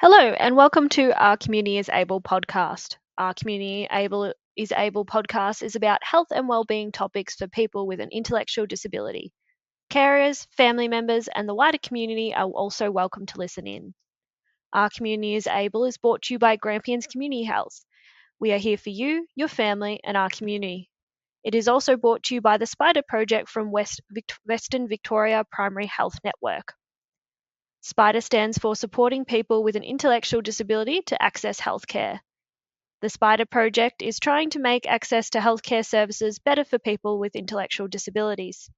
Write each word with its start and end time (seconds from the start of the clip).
Hello, 0.00 0.16
and 0.16 0.54
welcome 0.54 0.88
to 0.90 1.10
Our 1.20 1.36
Community 1.36 1.76
is 1.76 1.90
Able 1.92 2.20
podcast. 2.20 2.98
Our 3.18 3.34
Community 3.34 3.88
Able 3.90 4.32
is 4.56 4.70
Able 4.70 5.04
podcast 5.04 5.60
is 5.60 5.74
about 5.74 6.04
health 6.04 6.28
and 6.30 6.46
well-being 6.48 6.92
topics 6.92 7.34
for 7.34 7.48
people 7.48 7.84
with 7.84 7.98
an 7.98 8.10
intellectual 8.12 8.64
disability. 8.64 9.32
Carers, 9.90 10.46
family 10.56 10.86
members, 10.86 11.28
and 11.34 11.48
the 11.48 11.54
wider 11.54 11.78
community 11.78 12.32
are 12.32 12.46
also 12.46 12.92
welcome 12.92 13.26
to 13.26 13.38
listen 13.38 13.66
in. 13.66 13.92
Our 14.72 14.88
Community 14.88 15.34
is 15.34 15.48
Able 15.48 15.84
is 15.84 15.98
brought 15.98 16.22
to 16.22 16.34
you 16.34 16.38
by 16.38 16.54
Grampians 16.54 17.08
Community 17.08 17.42
Health. 17.42 17.84
We 18.38 18.52
are 18.52 18.58
here 18.58 18.78
for 18.78 18.90
you, 18.90 19.26
your 19.34 19.48
family, 19.48 19.98
and 20.04 20.16
our 20.16 20.28
community. 20.28 20.90
It 21.42 21.56
is 21.56 21.66
also 21.66 21.96
brought 21.96 22.22
to 22.22 22.36
you 22.36 22.40
by 22.40 22.58
the 22.58 22.66
SPIDAH 22.66 23.02
Project 23.08 23.48
from 23.48 23.72
West 23.72 24.00
Western 24.44 24.86
Victoria 24.86 25.44
Primary 25.50 25.86
Health 25.86 26.14
Network. 26.22 26.74
SPIDAH 27.80 28.22
stands 28.22 28.58
for 28.58 28.74
Supporting 28.74 29.24
People 29.24 29.62
with 29.62 29.76
an 29.76 29.84
Intellectual 29.84 30.42
Disability 30.42 31.00
to 31.02 31.22
Access 31.22 31.60
Healthcare. 31.60 32.18
The 33.02 33.08
SPIDAH 33.08 33.50
project 33.50 34.02
is 34.02 34.18
trying 34.18 34.50
to 34.50 34.58
make 34.58 34.84
access 34.84 35.30
to 35.30 35.38
healthcare 35.38 35.86
services 35.86 36.40
better 36.40 36.64
for 36.64 36.80
people 36.80 37.20
with 37.20 37.36
intellectual 37.36 37.86
disabilities. 37.86 38.68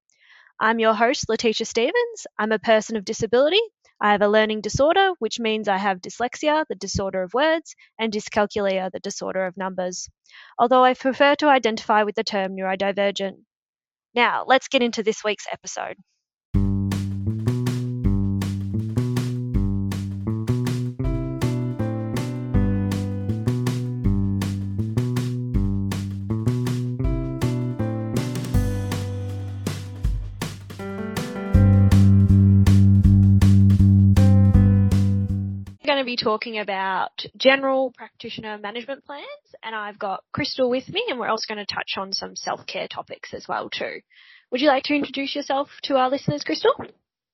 I'm 0.60 0.78
your 0.78 0.92
host, 0.92 1.30
Letitia 1.30 1.64
Stevens. 1.64 2.26
I'm 2.38 2.52
a 2.52 2.58
person 2.58 2.96
of 2.96 3.06
disability. 3.06 3.62
I 4.02 4.12
have 4.12 4.20
a 4.20 4.28
learning 4.28 4.60
disorder, 4.60 5.12
which 5.18 5.40
means 5.40 5.66
I 5.66 5.78
have 5.78 6.02
dyslexia, 6.02 6.66
the 6.68 6.74
disorder 6.74 7.22
of 7.22 7.32
words, 7.32 7.74
and 7.98 8.12
dyscalculia, 8.12 8.92
the 8.92 9.00
disorder 9.00 9.46
of 9.46 9.56
numbers, 9.56 10.10
although 10.58 10.84
I 10.84 10.92
prefer 10.92 11.36
to 11.36 11.48
identify 11.48 12.02
with 12.02 12.16
the 12.16 12.24
term 12.24 12.54
neurodivergent. 12.54 13.44
Now, 14.14 14.44
let's 14.46 14.68
get 14.68 14.82
into 14.82 15.02
this 15.02 15.24
week's 15.24 15.46
episode. 15.50 15.96
Going 35.90 35.98
to 35.98 36.04
be 36.04 36.16
talking 36.16 36.60
about 36.60 37.10
general 37.36 37.90
practitioner 37.90 38.56
management 38.58 39.04
plans, 39.04 39.26
and 39.60 39.74
I've 39.74 39.98
got 39.98 40.22
Crystal 40.32 40.70
with 40.70 40.88
me, 40.88 41.04
and 41.10 41.18
we're 41.18 41.26
also 41.26 41.52
going 41.52 41.66
to 41.66 41.74
touch 41.74 41.94
on 41.96 42.12
some 42.12 42.36
self 42.36 42.64
care 42.64 42.86
topics 42.86 43.34
as 43.34 43.48
well 43.48 43.68
too. 43.68 44.00
Would 44.52 44.60
you 44.60 44.68
like 44.68 44.84
to 44.84 44.94
introduce 44.94 45.34
yourself 45.34 45.68
to 45.84 45.96
our 45.96 46.08
listeners, 46.08 46.44
Crystal? 46.44 46.72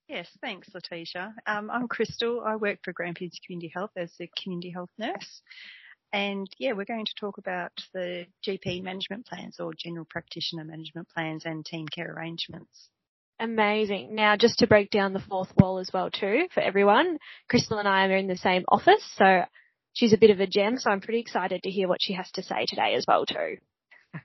Yes, 0.09 0.27
thanks, 0.41 0.69
Letitia. 0.73 1.35
Um, 1.47 1.71
I'm 1.71 1.87
Crystal. 1.87 2.41
I 2.47 2.57
work 2.57 2.79
for 2.83 2.95
Grampians 2.95 3.39
Community 3.45 3.71
Health 3.75 3.91
as 3.95 4.11
a 4.23 4.31
community 4.43 4.71
health 4.71 4.91
nurse. 4.97 5.43
And 6.15 6.49
yeah, 6.57 6.73
we're 6.73 6.87
going 6.87 7.05
to 7.05 7.15
talk 7.21 7.37
about 7.37 7.73
the 7.93 8.25
GP 8.43 8.83
management 8.83 9.27
plans 9.27 9.61
or 9.61 9.75
general 9.77 10.07
practitioner 10.09 10.65
management 10.65 11.11
plans 11.11 11.43
and 11.45 11.63
team 11.63 11.87
care 11.89 12.11
arrangements. 12.11 12.89
Amazing. 13.39 14.15
Now, 14.15 14.37
just 14.37 14.59
to 14.61 14.67
break 14.67 14.91
down 14.91 15.13
the 15.13 15.21
fourth 15.21 15.53
wall 15.57 15.79
as 15.79 15.91
well 15.93 16.11
too 16.11 16.47
for 16.55 16.61
everyone, 16.61 17.19
Crystal 17.49 17.79
and 17.79 17.87
I 17.87 18.07
are 18.07 18.17
in 18.17 18.29
the 18.29 18.37
same 18.37 18.65
office, 18.69 19.05
so 19.17 19.43
she's 19.93 20.15
a 20.15 20.19
bit 20.19 20.31
of 20.31 20.41
a 20.41 20.47
gem. 20.47 20.79
So 20.79 20.91
I'm 20.91 21.03
pretty 21.03 21.21
excited 21.21 21.63
to 21.63 21.71
hear 21.71 21.87
what 21.87 21.99
she 22.01 22.15
has 22.15 22.31
to 22.33 22.43
say 22.43 22.65
today 22.67 22.95
as 22.97 23.05
well 23.07 23.27
too. 23.27 23.59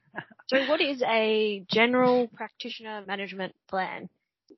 so, 0.48 0.66
what 0.68 0.80
is 0.80 1.04
a 1.06 1.66
general 1.70 2.30
practitioner 2.34 3.04
management 3.06 3.54
plan? 3.70 4.08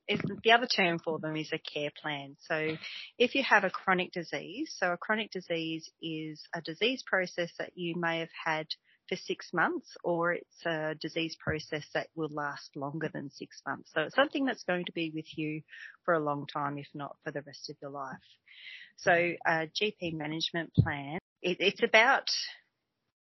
Is 0.08 0.20
the 0.44 0.52
other 0.52 0.66
term 0.66 0.98
for 0.98 1.18
them 1.18 1.36
is 1.36 1.50
a 1.52 1.58
care 1.58 1.90
plan. 2.02 2.36
So 2.40 2.76
if 3.16 3.34
you 3.34 3.42
have 3.44 3.64
a 3.64 3.70
chronic 3.70 4.12
disease, 4.12 4.74
so 4.76 4.92
a 4.92 4.96
chronic 4.96 5.30
disease 5.30 5.88
is 6.02 6.42
a 6.54 6.60
disease 6.60 7.02
process 7.06 7.50
that 7.58 7.70
you 7.76 7.94
may 7.96 8.18
have 8.18 8.28
had 8.44 8.66
for 9.08 9.16
six 9.16 9.52
months 9.52 9.96
or 10.02 10.32
it's 10.32 10.66
a 10.66 10.94
disease 11.00 11.36
process 11.38 11.86
that 11.94 12.08
will 12.14 12.30
last 12.30 12.76
longer 12.76 13.10
than 13.12 13.30
six 13.30 13.60
months. 13.66 13.90
So 13.94 14.02
it's 14.02 14.16
something 14.16 14.44
that's 14.44 14.64
going 14.64 14.84
to 14.86 14.92
be 14.92 15.12
with 15.14 15.26
you 15.36 15.62
for 16.04 16.14
a 16.14 16.20
long 16.20 16.46
time, 16.46 16.78
if 16.78 16.88
not 16.94 17.16
for 17.24 17.30
the 17.30 17.42
rest 17.42 17.70
of 17.70 17.76
your 17.82 17.90
life. 17.90 18.16
So 18.96 19.12
uh, 19.12 19.66
a 19.66 19.66
GP 19.66 20.14
management 20.14 20.72
plan, 20.74 21.18
it, 21.42 21.58
it's 21.60 21.82
about 21.82 22.28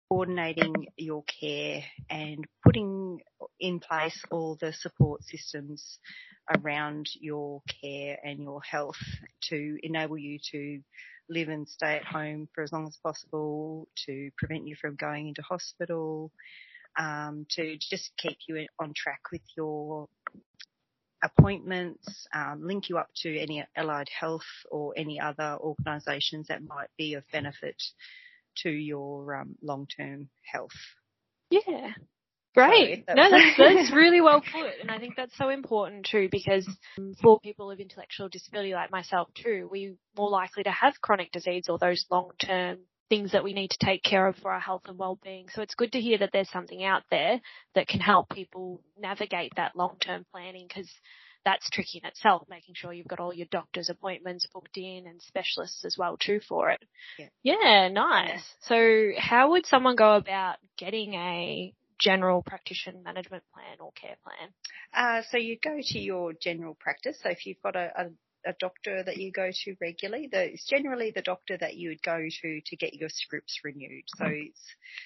coordinating 0.09 0.87
your 0.97 1.25
care 1.25 1.83
and 2.11 2.45
putting 2.65 3.21
in 3.61 3.81
place 3.81 4.23
all 4.31 4.57
the 4.61 4.73
support 4.73 5.23
systems 5.25 5.99
around 6.57 7.09
your 7.21 7.63
care 7.83 8.19
and 8.23 8.41
your 8.41 8.61
health 8.63 8.99
to 9.43 9.77
enable 9.83 10.19
you 10.19 10.39
to 10.51 10.81
live 11.29 11.49
and 11.49 11.69
stay 11.69 11.97
at 11.97 12.05
home 12.05 12.49
for 12.55 12.63
as 12.63 12.73
long 12.73 12.87
as 12.87 12.99
possible, 13.03 13.89
to 14.07 14.31
prevent 14.37 14.67
you 14.67 14.77
from 14.81 14.95
going 14.97 15.29
into 15.29 15.43
hospital, 15.43 16.31
um, 16.99 17.47
to 17.51 17.77
just 17.79 18.11
keep 18.19 18.39
you 18.47 18.67
on 18.79 18.93
track 18.95 19.21
with 19.33 19.43
your 19.57 20.09
appointments, 21.23 22.27
um, 22.35 22.61
link 22.63 22.91
you 22.91 22.99
up 22.99 23.09
to 23.17 23.39
any 23.39 23.65
allied 23.75 24.09
health 24.09 24.43
or 24.71 24.93
any 24.97 25.19
other 25.19 25.57
organisations 25.59 26.49
that 26.49 26.63
might 26.63 26.91
be 26.99 27.15
of 27.15 27.25
benefit 27.33 27.83
to 28.63 28.71
your 28.71 29.37
um, 29.37 29.57
long-term 29.63 30.29
health. 30.45 30.71
Yeah. 31.51 31.93
Great. 32.55 33.05
No, 33.09 33.31
that's, 33.31 33.57
that's 33.59 33.93
really 33.93 34.21
well 34.21 34.41
put. 34.41 34.81
And 34.81 34.91
I 34.91 34.99
think 34.99 35.15
that's 35.17 35.37
so 35.37 35.49
important 35.49 36.07
too 36.11 36.29
because 36.31 36.69
for 37.21 37.41
people 37.41 37.71
of 37.71 37.81
intellectual 37.81 38.29
disability 38.29 38.75
like 38.75 38.93
myself 38.93 39.29
too, 39.35 39.69
we're 39.71 39.97
more 40.17 40.31
likely 40.31 40.63
to 40.63 40.71
have 40.71 41.01
chronic 41.01 41.33
disease 41.33 41.65
or 41.69 41.79
those 41.79 42.07
long 42.11 42.31
term 42.39 42.79
things 43.09 43.33
that 43.33 43.45
we 43.45 43.53
need 43.53 43.71
to 43.71 43.85
take 43.85 44.03
care 44.03 44.27
of 44.27 44.37
for 44.37 44.51
our 44.51 44.61
health 44.61 44.83
and 44.87 44.99
well-being. 44.99 45.47
So 45.53 45.63
it's 45.63 45.75
good 45.75 45.93
to 45.93 46.01
hear 46.01 46.19
that 46.19 46.31
there's 46.33 46.51
something 46.51 46.83
out 46.85 47.03
there 47.11 47.41
that 47.75 47.89
can 47.89 48.01
help 48.01 48.31
people 48.31 48.81
navigate 48.99 49.53
that 49.57 49.77
long-term 49.77 50.25
planning 50.33 50.67
because 50.69 50.91
that's 51.45 51.69
tricky 51.71 52.01
in 52.03 52.09
itself, 52.09 52.43
making 52.49 52.75
sure 52.75 52.93
you've 52.93 53.09
got 53.09 53.21
all 53.21 53.33
your 53.33 53.47
doctor's 53.51 53.91
appointments 53.91 54.47
booked 54.53 54.77
in 54.77 55.05
and 55.07 55.21
specialists 55.23 55.85
as 55.85 55.97
well 55.99 56.17
too 56.17 56.41
for 56.49 56.71
it. 56.71 56.81
Yeah. 57.19 57.29
Yeah, 57.43 57.89
nice. 57.89 58.43
So 58.63 59.11
how 59.19 59.51
would 59.51 59.67
someone 59.67 59.97
go 59.97 60.17
about 60.17 60.57
getting 60.79 61.15
a 61.15 61.75
general 62.01 62.43
practitioner 62.43 62.99
management 63.05 63.45
plan 63.53 63.77
or 63.81 63.93
care 63.93 64.17
plan? 64.25 64.51
Uh, 64.93 65.23
so 65.31 65.39
you 65.39 65.59
go 65.63 65.79
to 65.81 65.99
your 65.99 66.33
general 66.33 66.77
practice. 66.81 67.19
So 67.23 67.31
if 67.31 67.47
you've 67.47 67.63
got 67.63 67.77
a, 67.77 67.91
a 67.97 68.05
a 68.47 68.55
doctor 68.59 69.03
that 69.03 69.17
you 69.17 69.33
go 69.33 69.51
to 69.53 69.77
regularly. 69.81 70.29
The, 70.31 70.53
it's 70.53 70.67
generally 70.67 71.13
the 71.15 71.23
doctor 71.23 71.57
that 71.57 71.77
you 71.77 71.91
would 71.91 72.03
go 72.03 72.19
to 72.19 72.61
to 72.61 72.77
get 72.77 72.95
your 72.95 73.09
scripts 73.09 73.61
renewed. 73.65 74.05
So 74.17 74.27
it's 74.27 74.61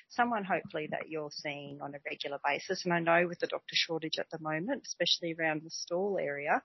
someone 0.08 0.44
hopefully 0.44 0.88
that 0.90 1.08
you're 1.08 1.30
seeing 1.30 1.80
on 1.80 1.94
a 1.94 1.98
regular 2.04 2.38
basis. 2.44 2.84
And 2.84 2.92
I 2.92 3.00
know 3.00 3.28
with 3.28 3.38
the 3.40 3.46
doctor 3.46 3.74
shortage 3.74 4.18
at 4.18 4.30
the 4.30 4.40
moment, 4.40 4.86
especially 4.86 5.34
around 5.38 5.62
the 5.62 5.70
Stawell 5.70 6.18
area, 6.18 6.62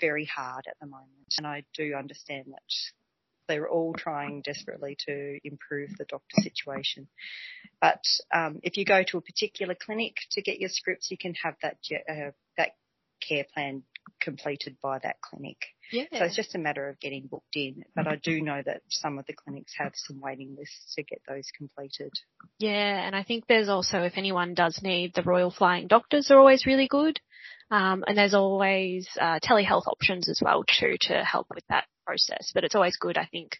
very 0.00 0.24
hard 0.24 0.64
at 0.68 0.76
the 0.80 0.86
moment. 0.86 1.34
And 1.38 1.46
I 1.46 1.64
do 1.74 1.94
understand 1.94 2.46
that 2.48 2.92
they're 3.48 3.68
all 3.68 3.94
trying 3.94 4.42
desperately 4.42 4.96
to 5.06 5.38
improve 5.44 5.90
the 5.98 6.04
doctor 6.04 6.40
situation. 6.42 7.08
But 7.80 8.02
um, 8.32 8.60
if 8.62 8.76
you 8.76 8.84
go 8.84 9.02
to 9.02 9.18
a 9.18 9.22
particular 9.22 9.74
clinic 9.74 10.16
to 10.32 10.42
get 10.42 10.60
your 10.60 10.70
scripts, 10.70 11.10
you 11.10 11.18
can 11.18 11.34
have 11.42 11.54
that 11.62 11.78
uh, 12.08 12.30
that 12.56 12.70
care 13.20 13.44
plan 13.52 13.82
completed 14.20 14.76
by 14.82 14.98
that 15.02 15.16
clinic. 15.20 15.56
Yeah. 15.90 16.04
So 16.12 16.24
it's 16.24 16.36
just 16.36 16.54
a 16.54 16.58
matter 16.58 16.88
of 16.88 16.98
getting 17.00 17.26
booked 17.26 17.54
in. 17.54 17.84
But 17.94 18.06
I 18.06 18.16
do 18.16 18.40
know 18.40 18.62
that 18.64 18.80
some 18.88 19.18
of 19.18 19.26
the 19.26 19.34
clinics 19.34 19.74
have 19.78 19.92
some 19.94 20.20
waiting 20.20 20.56
lists 20.58 20.94
to 20.96 21.02
get 21.02 21.20
those 21.28 21.44
completed. 21.56 22.12
Yeah, 22.58 23.06
and 23.06 23.14
I 23.14 23.22
think 23.22 23.46
there's 23.46 23.68
also, 23.68 23.98
if 23.98 24.14
anyone 24.16 24.54
does 24.54 24.80
need, 24.82 25.12
the 25.14 25.22
Royal 25.22 25.50
Flying 25.50 25.88
Doctors 25.88 26.30
are 26.30 26.38
always 26.38 26.66
really 26.66 26.88
good. 26.88 27.20
Um, 27.70 28.04
and 28.06 28.16
there's 28.16 28.34
always 28.34 29.08
uh, 29.20 29.38
telehealth 29.40 29.86
options 29.86 30.28
as 30.28 30.40
well 30.42 30.64
too 30.78 30.96
to 31.02 31.24
help 31.24 31.46
with 31.54 31.64
that 31.68 31.84
process. 32.06 32.52
But 32.54 32.64
it's 32.64 32.74
always 32.74 32.96
good, 32.96 33.16
I 33.16 33.26
think, 33.26 33.56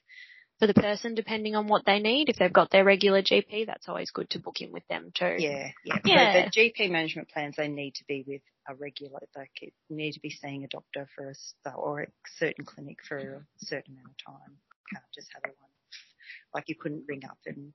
for 0.62 0.68
the 0.68 0.74
person 0.74 1.16
depending 1.16 1.56
on 1.56 1.66
what 1.66 1.84
they 1.84 1.98
need. 1.98 2.28
If 2.28 2.36
they've 2.36 2.52
got 2.52 2.70
their 2.70 2.84
regular 2.84 3.20
GP, 3.20 3.66
that's 3.66 3.88
always 3.88 4.12
good 4.12 4.30
to 4.30 4.38
book 4.38 4.60
in 4.60 4.70
with 4.70 4.86
them 4.86 5.10
too. 5.12 5.34
Yeah, 5.36 5.72
yeah. 5.84 5.98
Yeah. 6.04 6.32
So 6.32 6.60
the 6.62 6.70
GP 6.70 6.88
management 6.88 7.30
plans, 7.30 7.56
they 7.56 7.66
need 7.66 7.96
to 7.96 8.04
be 8.06 8.22
with 8.24 8.42
a 8.68 8.76
regular, 8.76 9.18
they 9.34 9.50
could- 9.58 9.72
need 9.90 10.12
to 10.12 10.20
be 10.20 10.30
seeing 10.30 10.62
a 10.62 10.68
doctor 10.68 11.08
for 11.16 11.32
a, 11.32 11.70
or 11.74 12.02
a 12.02 12.06
certain 12.38 12.64
clinic 12.64 12.98
for 13.08 13.16
a 13.18 13.44
certain 13.58 13.94
amount 13.94 14.10
of 14.10 14.34
time. 14.34 14.50
You 14.52 14.98
can't 14.98 15.12
just 15.12 15.30
have 15.34 15.42
a 15.46 15.48
one. 15.48 15.70
Like 16.54 16.68
you 16.68 16.76
couldn't 16.76 17.06
ring 17.08 17.22
up 17.24 17.38
and 17.44 17.72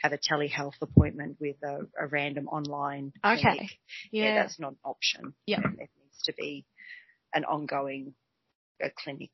have 0.00 0.12
a 0.12 0.18
telehealth 0.18 0.82
appointment 0.82 1.36
with 1.40 1.62
a, 1.62 1.86
a 1.96 2.08
random 2.08 2.48
online 2.48 3.12
Okay. 3.24 3.42
clinic. 3.42 3.70
Yeah. 4.10 4.34
that's 4.42 4.58
not 4.58 4.72
an 4.72 4.78
option. 4.84 5.34
Yeah. 5.46 5.60
It 5.60 5.90
needs 6.02 6.22
to 6.24 6.32
be 6.32 6.66
an 7.32 7.44
ongoing 7.44 8.14
a 8.82 8.90
clinic 8.90 9.30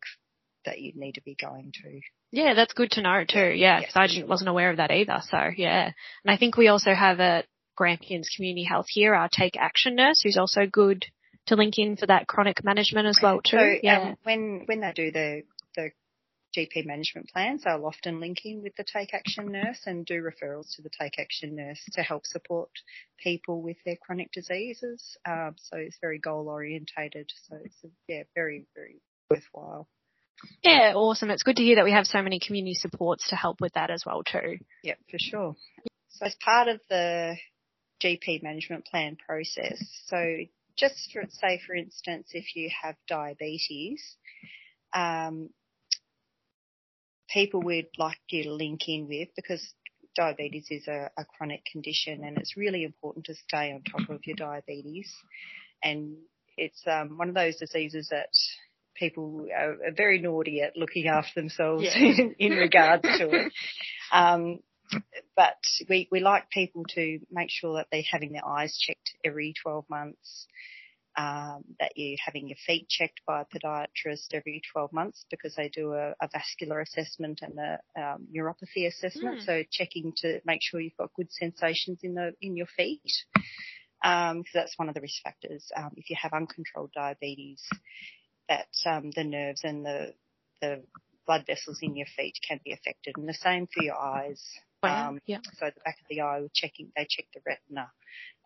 that 0.64 0.80
you 0.80 0.92
need 0.94 1.12
to 1.12 1.22
be 1.22 1.34
going 1.34 1.72
to. 1.82 2.00
Yeah, 2.32 2.54
that's 2.54 2.74
good 2.74 2.92
to 2.92 3.02
know 3.02 3.24
too. 3.28 3.52
Yeah, 3.54 3.80
because 3.80 3.96
I 3.96 4.06
sure. 4.06 4.26
wasn't 4.26 4.50
aware 4.50 4.70
of 4.70 4.76
that 4.78 4.90
either. 4.90 5.20
So 5.28 5.50
yeah, 5.56 5.92
and 6.24 6.32
I 6.32 6.36
think 6.36 6.56
we 6.56 6.68
also 6.68 6.94
have 6.94 7.20
at 7.20 7.46
Grampians 7.76 8.30
Community 8.34 8.64
Health 8.64 8.86
here 8.88 9.14
our 9.14 9.28
Take 9.28 9.56
Action 9.56 9.94
nurse, 9.94 10.20
who's 10.22 10.36
also 10.36 10.66
good 10.66 11.06
to 11.46 11.56
link 11.56 11.78
in 11.78 11.96
for 11.96 12.06
that 12.06 12.26
chronic 12.26 12.62
management 12.64 13.06
as 13.06 13.18
well 13.22 13.40
too. 13.42 13.56
So 13.56 13.74
yeah. 13.82 14.00
um, 14.00 14.16
when 14.22 14.62
when 14.66 14.80
they 14.80 14.92
do 14.92 15.10
the 15.10 15.42
the 15.76 15.90
GP 16.56 16.84
management 16.84 17.28
plans, 17.28 17.62
they'll 17.64 17.86
often 17.86 18.20
link 18.20 18.44
in 18.44 18.62
with 18.62 18.74
the 18.76 18.84
Take 18.84 19.14
Action 19.14 19.52
nurse 19.52 19.80
and 19.86 20.04
do 20.04 20.22
referrals 20.22 20.74
to 20.76 20.82
the 20.82 20.90
Take 20.90 21.18
Action 21.18 21.54
nurse 21.54 21.80
to 21.92 22.02
help 22.02 22.26
support 22.26 22.70
people 23.22 23.62
with 23.62 23.76
their 23.84 23.96
chronic 23.96 24.32
diseases. 24.32 25.16
Um, 25.26 25.54
so 25.56 25.76
it's 25.76 25.98
very 26.00 26.18
goal 26.18 26.48
orientated. 26.48 27.30
So 27.48 27.56
it's 27.64 27.84
a, 27.84 27.88
yeah, 28.08 28.22
very, 28.34 28.66
very 28.74 29.00
worthwhile. 29.30 29.88
Yeah, 30.62 30.92
awesome. 30.94 31.30
It's 31.30 31.42
good 31.42 31.56
to 31.56 31.62
hear 31.62 31.76
that 31.76 31.84
we 31.84 31.92
have 31.92 32.06
so 32.06 32.22
many 32.22 32.38
community 32.38 32.74
supports 32.74 33.28
to 33.28 33.36
help 33.36 33.60
with 33.60 33.72
that 33.74 33.90
as 33.90 34.04
well 34.06 34.22
too. 34.22 34.58
Yep, 34.82 34.98
for 35.10 35.18
sure. 35.18 35.56
So 36.08 36.26
as 36.26 36.36
part 36.44 36.68
of 36.68 36.80
the 36.88 37.36
GP 38.02 38.42
management 38.42 38.86
plan 38.86 39.16
process, 39.16 39.82
so 40.06 40.36
just 40.76 41.10
for, 41.12 41.22
say 41.28 41.60
for 41.66 41.74
instance, 41.74 42.30
if 42.32 42.56
you 42.56 42.70
have 42.82 42.96
diabetes, 43.08 44.16
um, 44.94 45.50
people 47.30 47.60
we'd 47.60 47.88
like 47.98 48.18
you 48.30 48.44
to 48.44 48.52
link 48.52 48.88
in 48.88 49.06
with 49.08 49.28
because 49.36 49.74
diabetes 50.16 50.66
is 50.70 50.88
a, 50.88 51.10
a 51.16 51.24
chronic 51.24 51.64
condition 51.70 52.24
and 52.24 52.38
it's 52.38 52.56
really 52.56 52.84
important 52.84 53.24
to 53.26 53.34
stay 53.34 53.72
on 53.72 53.82
top 53.82 54.08
of 54.10 54.20
your 54.26 54.36
diabetes. 54.36 55.12
And 55.82 56.16
it's 56.56 56.82
um, 56.86 57.16
one 57.16 57.28
of 57.28 57.34
those 57.34 57.56
diseases 57.56 58.08
that 58.10 58.28
people 58.94 59.46
are, 59.56 59.72
are, 59.72 59.92
very 59.96 60.18
naughty 60.20 60.60
at 60.60 60.76
looking 60.76 61.06
after 61.08 61.40
themselves 61.40 61.84
yeah. 61.84 61.96
in, 61.98 62.34
in, 62.38 62.52
regards 62.52 63.02
to 63.02 63.30
it. 63.30 63.52
Um, 64.12 64.58
but 65.36 65.62
we, 65.88 66.08
we 66.10 66.18
like 66.18 66.50
people 66.50 66.84
to 66.96 67.20
make 67.30 67.48
sure 67.48 67.76
that 67.76 67.86
they're 67.92 68.02
having 68.10 68.32
their 68.32 68.44
eyes 68.44 68.76
checked 68.76 69.14
every 69.24 69.54
12 69.62 69.84
months 69.88 70.48
um, 71.16 71.64
that 71.78 71.92
you're 71.96 72.18
having 72.24 72.48
your 72.48 72.56
feet 72.66 72.88
checked 72.88 73.20
by 73.26 73.42
a 73.42 73.44
podiatrist 73.44 74.32
every 74.32 74.62
12 74.72 74.92
months 74.92 75.24
because 75.30 75.54
they 75.56 75.68
do 75.68 75.92
a, 75.92 76.14
a 76.20 76.28
vascular 76.32 76.80
assessment 76.80 77.40
and 77.42 77.58
a 77.58 77.78
um, 78.00 78.28
neuropathy 78.34 78.86
assessment. 78.86 79.40
Mm. 79.40 79.44
So 79.44 79.62
checking 79.70 80.12
to 80.18 80.40
make 80.44 80.60
sure 80.62 80.80
you've 80.80 80.96
got 80.96 81.14
good 81.14 81.30
sensations 81.32 82.00
in 82.02 82.14
the 82.14 82.34
in 82.40 82.56
your 82.56 82.68
feet, 82.76 83.02
because 83.34 84.30
um, 84.32 84.44
that's 84.54 84.78
one 84.78 84.88
of 84.88 84.94
the 84.94 85.00
risk 85.00 85.22
factors. 85.22 85.70
Um, 85.76 85.90
if 85.96 86.08
you 86.10 86.16
have 86.20 86.32
uncontrolled 86.32 86.92
diabetes, 86.94 87.62
that 88.50 88.68
um, 88.84 89.10
the 89.14 89.24
nerves 89.24 89.62
and 89.64 89.86
the 89.86 90.12
the 90.60 90.82
blood 91.26 91.44
vessels 91.46 91.78
in 91.80 91.96
your 91.96 92.08
feet 92.16 92.34
can 92.46 92.60
be 92.64 92.72
affected, 92.72 93.14
and 93.16 93.28
the 93.28 93.34
same 93.34 93.66
for 93.72 93.82
your 93.82 93.96
eyes. 93.96 94.42
Wow. 94.82 95.10
Um, 95.10 95.20
yeah. 95.26 95.38
So 95.58 95.66
the 95.66 95.80
back 95.84 95.98
of 96.00 96.06
the 96.08 96.22
eye, 96.22 96.40
we 96.40 96.48
checking, 96.54 96.90
they 96.96 97.06
check 97.08 97.26
the 97.34 97.40
retina 97.46 97.90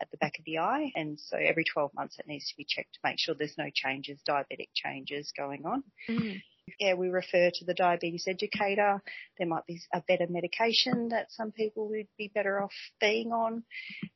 at 0.01 0.11
the 0.11 0.17
back 0.19 0.39
of 0.39 0.45
the 0.45 0.59
eye, 0.59 0.93
and 0.95 1.19
so 1.19 1.37
every 1.37 1.65
12 1.65 1.93
months 1.95 2.19
it 2.19 2.27
needs 2.27 2.49
to 2.49 2.56
be 2.56 2.67
checked 2.69 2.95
to 2.95 3.01
make 3.03 3.19
sure 3.19 3.35
there's 3.35 3.56
no 3.56 3.71
changes, 3.73 4.21
diabetic 4.29 4.69
changes 4.75 5.33
going 5.37 5.65
on. 5.65 5.83
Mm. 6.09 6.43
Yeah, 6.81 6.95
we 6.95 7.09
refer 7.09 7.51
to 7.55 7.65
the 7.65 7.75
diabetes 7.75 8.25
educator. 8.27 9.03
There 9.39 9.47
might 9.47 9.67
be 9.67 9.81
a 9.93 10.03
better 10.06 10.27
medication 10.29 11.09
that 11.09 11.31
some 11.31 11.53
people 11.53 11.89
would 11.91 12.09
be 12.19 12.33
better 12.35 12.62
off 12.62 12.73
being 13.01 13.33
on. 13.33 13.65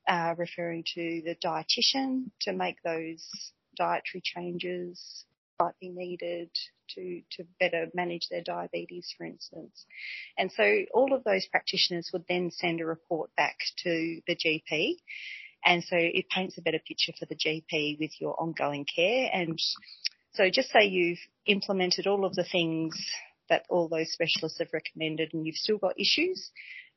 Uh, 0.08 0.34
referring 0.36 0.84
to 0.94 1.22
the 1.24 1.36
dietitian 1.44 2.30
to 2.42 2.52
make 2.52 2.82
those 2.82 3.52
dietary 3.76 4.22
changes 4.24 5.24
might 5.60 5.78
be 5.80 5.88
needed 5.88 6.50
to, 6.94 7.20
to 7.32 7.44
better 7.58 7.86
manage 7.94 8.28
their 8.30 8.42
diabetes, 8.42 9.12
for 9.16 9.24
instance. 9.24 9.84
And 10.36 10.50
so 10.52 10.84
all 10.94 11.12
of 11.12 11.24
those 11.24 11.46
practitioners 11.46 12.10
would 12.12 12.24
then 12.28 12.50
send 12.50 12.80
a 12.80 12.86
report 12.86 13.30
back 13.36 13.56
to 13.84 14.20
the 14.26 14.36
GP. 14.36 14.96
And 15.64 15.82
so 15.82 15.96
it 15.96 16.28
paints 16.30 16.56
a 16.56 16.62
better 16.62 16.78
picture 16.86 17.12
for 17.18 17.26
the 17.26 17.34
GP 17.34 17.98
with 17.98 18.12
your 18.20 18.40
ongoing 18.40 18.86
care. 18.86 19.28
And 19.32 19.58
so 20.32 20.48
just 20.50 20.70
say 20.70 20.86
you've 20.86 21.18
implemented 21.46 22.06
all 22.06 22.24
of 22.24 22.34
the 22.34 22.46
things 22.50 22.94
that 23.48 23.64
all 23.68 23.88
those 23.88 24.12
specialists 24.12 24.58
have 24.58 24.68
recommended 24.72 25.30
and 25.32 25.46
you've 25.46 25.56
still 25.56 25.78
got 25.78 25.98
issues, 25.98 26.50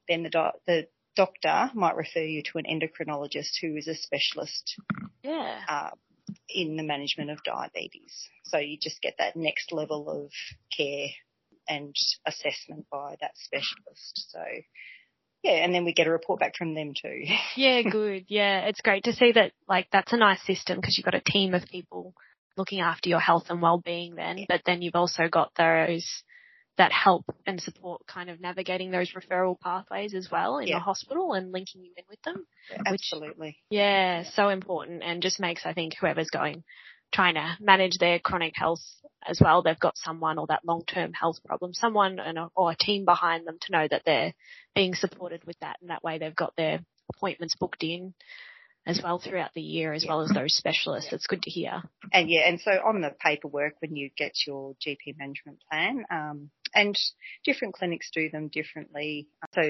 then 0.07 0.23
the, 0.23 0.29
do- 0.29 0.59
the 0.67 0.87
doctor 1.15 1.71
might 1.73 1.95
refer 1.95 2.19
you 2.19 2.43
to 2.43 2.57
an 2.57 2.65
endocrinologist 2.65 3.59
who 3.61 3.75
is 3.75 3.87
a 3.87 3.95
specialist. 3.95 4.75
Yeah. 5.23 5.61
Uh, 5.67 5.89
in 6.49 6.75
the 6.75 6.83
management 6.83 7.29
of 7.29 7.43
diabetes. 7.43 8.27
So 8.45 8.57
you 8.57 8.77
just 8.81 9.01
get 9.01 9.15
that 9.19 9.35
next 9.35 9.71
level 9.71 10.09
of 10.09 10.31
care 10.75 11.07
and 11.67 11.95
assessment 12.25 12.85
by 12.91 13.15
that 13.21 13.31
specialist. 13.35 14.27
So 14.29 14.43
yeah, 15.43 15.63
and 15.63 15.73
then 15.73 15.85
we 15.85 15.93
get 15.93 16.07
a 16.07 16.11
report 16.11 16.39
back 16.39 16.55
from 16.55 16.75
them 16.75 16.93
too. 16.99 17.23
yeah, 17.55 17.81
good. 17.81 18.25
Yeah, 18.27 18.61
it's 18.61 18.81
great 18.81 19.05
to 19.05 19.13
see 19.13 19.31
that 19.33 19.53
like 19.67 19.87
that's 19.91 20.13
a 20.13 20.17
nice 20.17 20.45
system 20.45 20.77
because 20.77 20.97
you've 20.97 21.05
got 21.05 21.15
a 21.15 21.21
team 21.21 21.53
of 21.53 21.65
people 21.65 22.13
looking 22.57 22.81
after 22.81 23.09
your 23.09 23.19
health 23.19 23.45
and 23.49 23.61
well-being 23.61 24.15
then, 24.15 24.39
yeah. 24.39 24.45
but 24.47 24.61
then 24.65 24.81
you've 24.81 24.95
also 24.95 25.23
got 25.31 25.51
those 25.57 26.23
that 26.81 26.91
help 26.91 27.25
and 27.45 27.61
support 27.61 28.01
kind 28.07 28.27
of 28.27 28.41
navigating 28.41 28.89
those 28.89 29.11
referral 29.11 29.59
pathways 29.59 30.15
as 30.15 30.29
well 30.31 30.57
in 30.57 30.67
yeah. 30.67 30.77
the 30.77 30.79
hospital 30.79 31.33
and 31.33 31.51
linking 31.51 31.83
you 31.83 31.91
in 31.95 32.03
with 32.09 32.19
them. 32.23 32.47
Yeah, 32.71 32.81
absolutely. 32.87 33.47
Which, 33.47 33.55
yeah, 33.69 34.23
so 34.33 34.49
important 34.49 35.03
and 35.03 35.21
just 35.21 35.39
makes, 35.39 35.63
I 35.63 35.73
think, 35.73 35.93
whoever's 35.99 36.31
going, 36.31 36.63
trying 37.13 37.35
to 37.35 37.55
manage 37.59 37.99
their 37.99 38.17
chronic 38.17 38.53
health 38.55 38.81
as 39.27 39.39
well, 39.39 39.61
they've 39.61 39.79
got 39.79 39.95
someone 39.95 40.39
or 40.39 40.47
that 40.47 40.65
long-term 40.65 41.13
health 41.13 41.37
problem, 41.45 41.71
someone 41.75 42.17
and 42.17 42.39
a, 42.39 42.49
or 42.55 42.71
a 42.71 42.75
team 42.75 43.05
behind 43.05 43.45
them 43.45 43.59
to 43.61 43.71
know 43.71 43.87
that 43.87 44.01
they're 44.03 44.33
being 44.73 44.95
supported 44.95 45.43
with 45.45 45.59
that 45.59 45.77
and 45.81 45.91
that 45.91 46.03
way 46.03 46.17
they've 46.17 46.35
got 46.35 46.55
their 46.55 46.79
appointments 47.13 47.55
booked 47.59 47.83
in 47.83 48.15
as 48.85 48.99
well 49.03 49.19
throughout 49.19 49.53
the 49.53 49.61
year 49.61 49.93
as 49.93 50.03
yeah. 50.03 50.09
well 50.11 50.21
as 50.21 50.29
those 50.29 50.55
specialists. 50.55 51.13
It's 51.13 51.27
good 51.27 51.43
to 51.43 51.49
hear. 51.49 51.83
And 52.11 52.29
yeah, 52.29 52.47
and 52.47 52.59
so 52.59 52.71
on 52.71 53.01
the 53.01 53.11
paperwork 53.19 53.75
when 53.79 53.95
you 53.95 54.09
get 54.17 54.33
your 54.47 54.75
GP 54.85 55.17
management 55.17 55.59
plan, 55.69 56.05
um, 56.09 56.49
and 56.73 56.97
different 57.45 57.73
clinics 57.75 58.09
do 58.13 58.29
them 58.29 58.47
differently. 58.47 59.27
So 59.53 59.61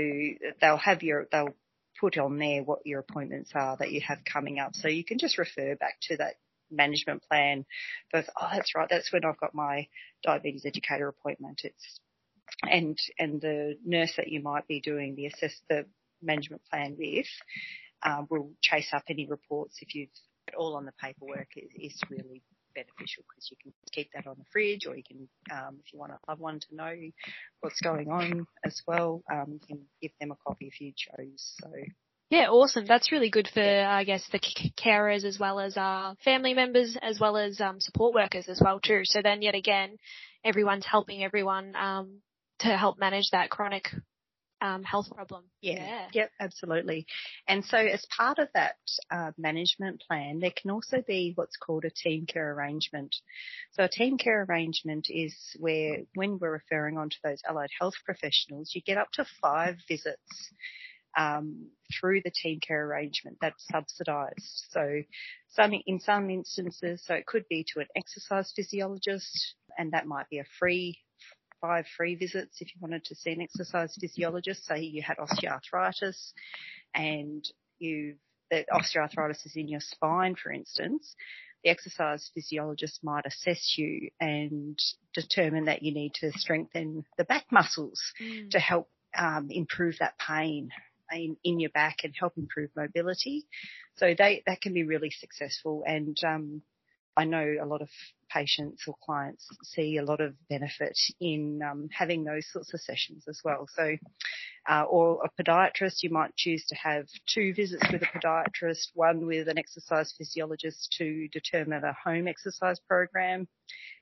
they'll 0.62 0.78
have 0.78 1.04
your, 1.04 1.28
they'll 1.32 1.56
put 2.00 2.18
on 2.18 2.38
there 2.38 2.64
what 2.64 2.86
your 2.86 3.00
appointments 3.00 3.52
are 3.54 3.78
that 3.78 3.92
you 3.92 4.02
have 4.02 4.20
coming 4.24 4.60
up. 4.60 4.76
So 4.76 4.88
you 4.88 5.04
can 5.04 5.18
just 5.18 5.38
refer 5.38 5.76
back 5.76 5.98
to 6.04 6.18
that 6.18 6.36
management 6.70 7.24
plan. 7.24 7.66
But, 8.12 8.26
oh, 8.40 8.50
that's 8.54 8.76
right. 8.76 8.88
That's 8.90 9.12
when 9.12 9.26
I've 9.26 9.40
got 9.40 9.54
my 9.54 9.88
diabetes 10.24 10.66
educator 10.66 11.08
appointment. 11.08 11.62
It's, 11.64 12.00
and, 12.64 12.98
and 13.18 13.42
the 13.42 13.78
nurse 13.86 14.14
that 14.18 14.30
you 14.30 14.42
might 14.42 14.68
be 14.68 14.80
doing 14.80 15.16
the 15.16 15.26
assess, 15.28 15.60
the 15.70 15.86
management 16.22 16.62
plan 16.70 16.96
with, 16.98 17.26
um, 18.04 18.28
will 18.30 18.52
chase 18.62 18.90
up 18.94 19.04
any 19.10 19.26
reports 19.26 19.78
if 19.82 19.96
you've 19.96 20.10
all 20.58 20.76
on 20.76 20.86
the 20.86 20.94
paperwork 21.02 21.48
is, 21.56 21.94
is 21.94 22.02
really 22.10 22.42
beneficial 22.74 23.24
because 23.30 23.50
you 23.52 23.58
can 23.62 23.74
keep 23.92 24.10
that 24.14 24.28
on 24.28 24.36
the 24.38 24.46
fridge 24.52 24.86
or 24.88 24.96
you 24.96 25.04
can, 25.04 25.28
um, 25.52 25.78
if 25.84 25.94
you 25.94 26.00
want 26.00 26.12
a 26.12 26.18
loved 26.28 26.42
one 26.42 26.60
to 26.60 26.76
know 26.76 26.94
what's 27.60 27.82
going 27.82 28.10
on 28.10 28.46
as 28.66 28.82
well, 28.88 29.22
um, 29.32 29.46
you 29.50 29.60
can 29.68 29.80
give 30.02 30.12
them 30.20 30.32
a 30.32 30.36
copy 30.36 30.68
if 30.68 30.80
you 30.80 30.94
chose. 30.96 31.56
So. 31.62 31.70
Yeah, 32.30 32.48
awesome. 32.48 32.86
That's 32.86 33.12
really 33.12 33.30
good 33.30 33.50
for, 33.54 33.62
I 33.62 34.06
guess, 34.06 34.24
the 34.32 34.40
carers 34.82 35.26
as 35.26 35.38
well 35.38 35.60
as 35.60 35.76
our 35.76 36.16
family 36.24 36.54
members 36.54 36.98
as 37.02 37.20
well 37.20 37.36
as 37.36 37.60
um, 37.60 37.82
support 37.82 38.16
workers 38.16 38.48
as 38.48 38.62
well 38.64 38.80
too. 38.80 39.02
So 39.04 39.22
then 39.22 39.42
yet 39.42 39.56
again, 39.56 39.98
everyone's 40.44 40.86
helping 40.86 41.24
everyone 41.24 41.76
um, 41.76 42.22
to 42.60 42.78
help 42.78 43.00
manage 43.00 43.30
that 43.32 43.50
chronic 43.50 43.90
um, 44.62 44.84
health 44.84 45.10
problem. 45.14 45.44
Yeah. 45.62 45.74
yeah. 45.74 46.08
Yep, 46.14 46.32
absolutely. 46.40 47.06
And 47.48 47.66
so 47.66 47.78
as 47.78 48.06
part 48.16 48.40
of 48.40 48.48
that 48.54 48.76
uh, 49.10 49.32
management 49.38 50.04
plan, 50.08 50.40
there 50.40 50.54
can 50.56 50.72
also 50.72 51.04
be 51.06 51.34
what's 51.36 51.58
called 51.58 51.86
a 51.86 51.90
team 51.90 52.26
care 52.26 52.54
arrangement. 52.54 53.16
So 53.72 53.84
a 53.84 53.90
team 53.90 54.18
care 54.18 54.46
arrangement 54.48 55.08
is 55.10 55.36
where 55.60 55.98
when 56.14 56.38
we're 56.40 56.52
referring 56.52 56.98
on 56.98 57.10
to 57.10 57.18
those 57.24 57.42
allied 57.48 57.72
health 57.80 57.96
professionals, 58.06 58.72
you 58.76 58.82
get 58.82 58.98
up 58.98 59.12
to 59.14 59.26
five 59.42 59.76
visits 59.88 60.54
um, 61.18 61.68
through 62.00 62.22
the 62.24 62.32
team 62.32 62.60
care 62.66 62.86
arrangement 62.86 63.38
that's 63.42 63.66
subsidised. 63.72 64.66
So 64.70 65.02
some, 65.50 65.74
in 65.86 66.00
some 66.00 66.30
instances, 66.30 67.04
so 67.06 67.16
it 67.16 67.26
could 67.26 67.46
be 67.50 67.66
to 67.74 67.82
an 67.82 67.88
exercise 67.96 68.54
physiologist 68.56 69.56
and 69.78 69.92
that 69.94 70.08
might 70.08 70.30
be 70.30 70.40
a 70.40 70.46
free 70.60 71.00
five 71.62 71.86
free 71.96 72.16
visits 72.16 72.58
if 72.60 72.68
you 72.74 72.82
wanted 72.82 73.06
to 73.06 73.16
see 73.16 73.32
an 73.32 73.42
exercise 73.42 73.96
physiologist. 74.00 74.66
Say 74.66 74.82
you 74.82 75.02
had 75.02 75.18
osteoarthritis 75.18 76.32
and 76.94 77.48
you 77.80 78.16
the 78.50 78.66
osteoarthritis 78.72 79.46
is 79.46 79.54
in 79.56 79.70
your 79.70 79.80
spine, 79.80 80.36
for 80.36 80.52
instance, 80.52 81.16
the 81.64 81.70
exercise 81.70 82.30
physiologist 82.34 83.00
might 83.04 83.26
assess 83.26 83.76
you 83.78 84.10
and 84.20 84.78
determine 85.14 85.66
that 85.66 85.84
you 85.84 85.94
need 85.94 86.14
to 86.16 86.32
strengthen 86.34 87.06
the 87.18 87.24
back 87.24 87.46
muscles 87.52 88.02
mm. 88.22 88.50
to 88.50 88.60
help 88.60 88.90
um, 89.18 89.48
improve 89.50 89.96
that 90.00 90.16
pain 90.20 90.70
in, 91.12 91.38
in, 91.44 91.60
your 91.60 91.70
back 91.70 91.98
and 92.04 92.14
help 92.18 92.34
improve 92.38 92.70
mobility. 92.76 93.46
So 93.98 94.16
they, 94.18 94.44
that 94.48 94.62
can 94.62 94.74
be 94.74 94.84
really 94.84 95.12
successful 95.12 95.84
and 95.86 96.18
um, 96.26 96.62
I 97.18 97.26
know 97.26 97.56
a 97.62 97.66
lot 97.66 97.82
of 97.82 97.90
patients 98.30 98.84
or 98.88 98.96
clients 99.04 99.46
see 99.64 99.98
a 99.98 100.04
lot 100.04 100.22
of 100.22 100.34
benefit 100.50 100.98
in 101.20 101.62
um, 101.70 101.90
having 101.92 102.24
those 102.24 102.48
sorts 102.52 102.74
of 102.74 102.80
sessions 102.80 103.26
as 103.28 103.42
well. 103.44 103.68
So 103.76 103.98
Uh, 104.70 104.84
or 104.84 105.24
a 105.26 105.44
podiatrist, 105.44 106.04
you 106.04 106.12
might 106.12 106.36
choose 106.36 106.64
to 106.68 106.76
have 106.76 107.08
two 107.28 107.52
visits 107.54 107.84
with 107.92 108.04
a 108.04 108.06
podiatrist, 108.06 108.92
one 108.94 109.26
with 109.26 109.48
an 109.48 109.58
exercise 109.58 110.14
physiologist 110.16 110.96
to 111.00 111.28
determine 111.30 111.84
a 111.84 111.94
home 112.06 112.28
exercise 112.28 112.80
program, 112.88 113.48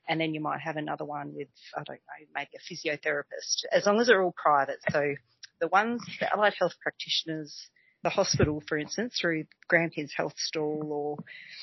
and 0.10 0.20
then 0.20 0.34
you 0.34 0.42
might 0.42 0.60
have 0.60 0.76
another 0.76 1.06
one 1.06 1.34
with, 1.34 1.48
I 1.76 1.84
don't 1.84 1.96
know, 1.96 2.26
maybe 2.36 2.50
a 2.56 2.60
physiotherapist, 2.68 3.64
as 3.72 3.86
long 3.86 4.00
as 4.02 4.08
they're 4.08 4.22
all 4.22 4.36
private. 4.36 4.80
So 4.92 5.16
the 5.62 5.70
ones, 5.70 6.02
the 6.20 6.32
allied 6.32 6.56
health 6.60 6.76
practitioners, 6.82 7.70
the 8.04 8.10
hospital, 8.10 8.64
for 8.68 8.78
instance, 8.78 9.18
through 9.20 9.46
Grampians 9.68 10.14
Health 10.16 10.36
Stawell 10.38 10.92
or 10.92 11.18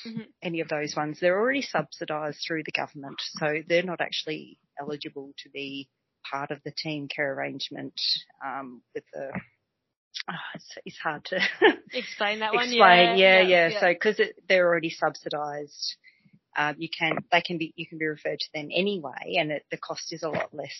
mm-hmm. 0.05 0.21
any 0.41 0.61
of 0.61 0.69
those 0.69 0.95
ones, 0.95 1.17
they're 1.19 1.39
already 1.39 1.61
subsidised 1.63 2.39
through 2.45 2.63
the 2.63 2.71
government, 2.71 3.19
so 3.37 3.61
they're 3.67 3.83
not 3.83 4.01
actually 4.01 4.59
eligible 4.79 5.33
to 5.43 5.49
be 5.49 5.89
part 6.29 6.51
of 6.51 6.59
the 6.63 6.71
team 6.71 7.07
care 7.07 7.33
arrangement 7.33 7.99
um, 8.45 8.81
with 8.93 9.03
the. 9.13 9.31
Oh, 10.29 10.33
it's, 10.55 10.77
it's, 10.85 10.97
hard 10.97 11.23
to 11.25 11.39
explain 11.93 12.39
that 12.39 12.53
one. 12.53 12.65
Explain, 12.65 13.17
yeah, 13.17 13.41
yeah. 13.41 13.41
yeah. 13.41 13.67
yeah. 13.69 13.79
So 13.79 13.93
because 13.93 14.19
they're 14.49 14.67
already 14.67 14.89
subsidised, 14.89 15.95
um, 16.57 16.75
you 16.79 16.89
can 16.89 17.17
they 17.31 17.41
can 17.41 17.57
be 17.57 17.73
you 17.75 17.87
can 17.87 17.97
be 17.97 18.05
referred 18.05 18.39
to 18.39 18.49
them 18.53 18.69
anyway, 18.73 19.35
and 19.37 19.51
it, 19.51 19.63
the 19.71 19.77
cost 19.77 20.11
is 20.11 20.23
a 20.23 20.29
lot 20.29 20.53
less 20.53 20.75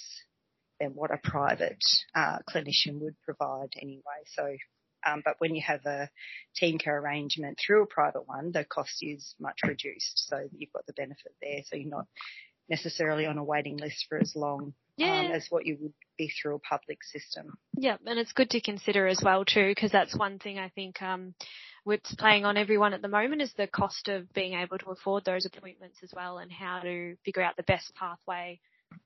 than 0.80 0.90
what 0.90 1.12
a 1.12 1.18
private 1.24 1.84
uh, 2.16 2.40
clinician 2.50 3.00
would 3.00 3.16
provide 3.24 3.70
anyway. 3.82 4.02
So 4.26 4.56
um, 5.06 5.22
but 5.24 5.36
when 5.40 5.56
you 5.56 5.62
have 5.66 5.86
a 5.86 6.10
team 6.56 6.78
care 6.78 6.98
arrangement 6.98 7.58
through 7.60 7.84
a 7.84 7.88
private 7.88 8.28
one, 8.28 8.52
the 8.52 8.66
cost 8.66 8.98
is 9.02 9.36
much 9.40 9.60
reduced. 9.64 10.28
So 10.28 10.48
you've 10.58 10.74
got 10.74 10.86
the 10.86 10.94
benefit 10.94 11.34
there. 11.42 11.62
So 11.66 11.76
you're 11.76 11.90
not 11.90 12.08
necessarily 12.70 13.26
on 13.26 13.38
a 13.38 13.44
waiting 13.44 13.78
list 13.78 14.06
for 14.10 14.18
as 14.18 14.36
long 14.36 14.62
um, 14.62 14.74
yeah. 14.98 15.20
um, 15.20 15.32
as 15.32 15.48
what 15.50 15.66
you 15.66 15.78
would 15.80 15.94
be 16.18 16.30
through 16.30 16.56
a 16.56 16.60
public 16.60 17.04
system. 17.04 17.58
Yeah, 17.78 17.98
and 18.06 18.20
it's 18.20 18.34
good 18.34 18.50
to 18.52 18.62
consider 18.62 19.08
as 19.08 19.22
well 19.24 19.46
too, 19.46 19.70
because 19.70 19.92
that's 19.92 20.16
one 20.16 20.40
thing 20.40 20.60
I 20.60 20.70
think 20.70 21.02
um, 21.02 21.34
what's 21.84 22.14
playing 22.16 22.46
on 22.46 22.58
everyone 22.58 22.94
at 22.94 23.02
the 23.02 23.08
moment 23.08 23.42
is 23.42 23.54
the 23.54 23.68
cost 23.68 24.10
of 24.10 24.34
being 24.34 24.54
able 24.54 24.78
to 24.80 24.90
afford 24.90 25.24
those 25.24 25.46
appointments 25.46 26.00
as 26.04 26.12
well, 26.16 26.40
and 26.40 26.52
how 26.52 26.80
to 26.80 27.16
figure 27.24 27.44
out 27.44 27.56
the 27.56 27.64
best 27.64 27.94
pathway 27.96 28.60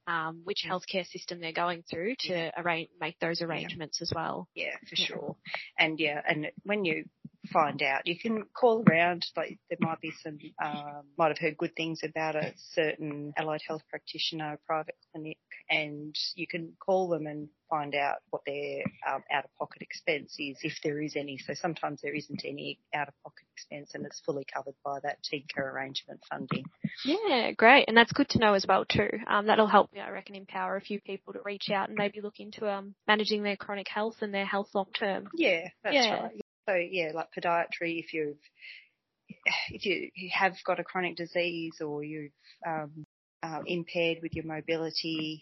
um, 0.07 0.41
which 0.43 0.65
healthcare 0.67 1.05
system 1.07 1.39
they're 1.39 1.53
going 1.53 1.83
through 1.89 2.15
to 2.19 2.33
yeah. 2.33 2.51
arrange, 2.57 2.89
make 2.99 3.19
those 3.19 3.41
arrangements 3.41 3.99
yeah. 3.99 4.03
as 4.03 4.11
well. 4.15 4.47
Yeah, 4.55 4.75
for 4.89 4.95
yeah. 4.95 5.05
sure. 5.05 5.35
And 5.77 5.99
yeah, 5.99 6.21
and 6.27 6.47
when 6.63 6.85
you 6.85 7.05
find 7.51 7.81
out, 7.81 8.05
you 8.05 8.17
can 8.17 8.45
call 8.53 8.83
around. 8.87 9.25
Like 9.35 9.59
there 9.69 9.77
might 9.79 9.99
be 10.01 10.11
some, 10.23 10.37
um, 10.63 11.03
might 11.17 11.29
have 11.29 11.37
heard 11.37 11.57
good 11.57 11.75
things 11.75 12.01
about 12.03 12.35
a 12.35 12.53
certain 12.73 13.33
allied 13.37 13.61
health 13.67 13.81
practitioner, 13.89 14.59
private 14.67 14.95
clinic, 15.11 15.37
and 15.69 16.15
you 16.35 16.47
can 16.47 16.73
call 16.79 17.09
them 17.09 17.27
and 17.27 17.49
find 17.69 17.95
out 17.95 18.17
what 18.29 18.41
their 18.45 18.83
um, 19.09 19.23
out-of-pocket 19.31 19.81
expense 19.81 20.35
is, 20.37 20.57
if 20.61 20.73
there 20.83 21.01
is 21.01 21.15
any. 21.15 21.37
So 21.37 21.53
sometimes 21.53 22.01
there 22.01 22.13
isn't 22.13 22.43
any 22.45 22.79
out-of-pocket 22.93 23.45
expense, 23.55 23.91
and 23.93 24.05
it's 24.05 24.21
fully 24.25 24.45
covered 24.53 24.75
by 24.83 24.99
that 25.03 25.23
team 25.23 25.45
care 25.53 25.73
arrangement 25.73 26.19
funding. 26.29 26.65
Yeah, 27.05 27.51
great, 27.51 27.85
and 27.87 27.95
that's 27.95 28.11
good 28.11 28.29
to 28.29 28.39
know 28.39 28.53
as 28.53 28.65
well 28.67 28.85
too. 28.85 29.09
Um, 29.25 29.47
that'll 29.47 29.67
help, 29.67 29.89
I 29.95 30.09
reckon, 30.09 30.35
empower 30.35 30.75
a 30.75 30.81
few 30.81 30.99
people 30.99 31.33
to 31.33 31.39
reach 31.45 31.69
out 31.71 31.87
and 31.87 31.97
maybe 31.97 32.19
look 32.21 32.39
into 32.39 32.69
um, 32.69 32.93
managing 33.07 33.43
their 33.43 33.55
chronic 33.55 33.87
health 33.87 34.17
and 34.21 34.33
their 34.33 34.45
health 34.45 34.69
long 34.73 34.87
term. 34.93 35.29
Yeah, 35.33 35.69
that's 35.83 35.95
yeah. 35.95 36.23
right. 36.23 36.41
So 36.67 36.75
yeah, 36.75 37.11
like 37.13 37.29
podiatry, 37.37 37.99
if 37.99 38.13
you've 38.13 38.37
if 39.69 39.85
you, 39.85 40.09
you 40.15 40.29
have 40.33 40.55
got 40.65 40.79
a 40.79 40.83
chronic 40.83 41.15
disease 41.15 41.81
or 41.81 42.03
you've 42.03 42.31
um, 42.65 43.05
uh, 43.43 43.61
impaired 43.65 44.19
with 44.21 44.33
your 44.35 44.45
mobility 44.45 45.41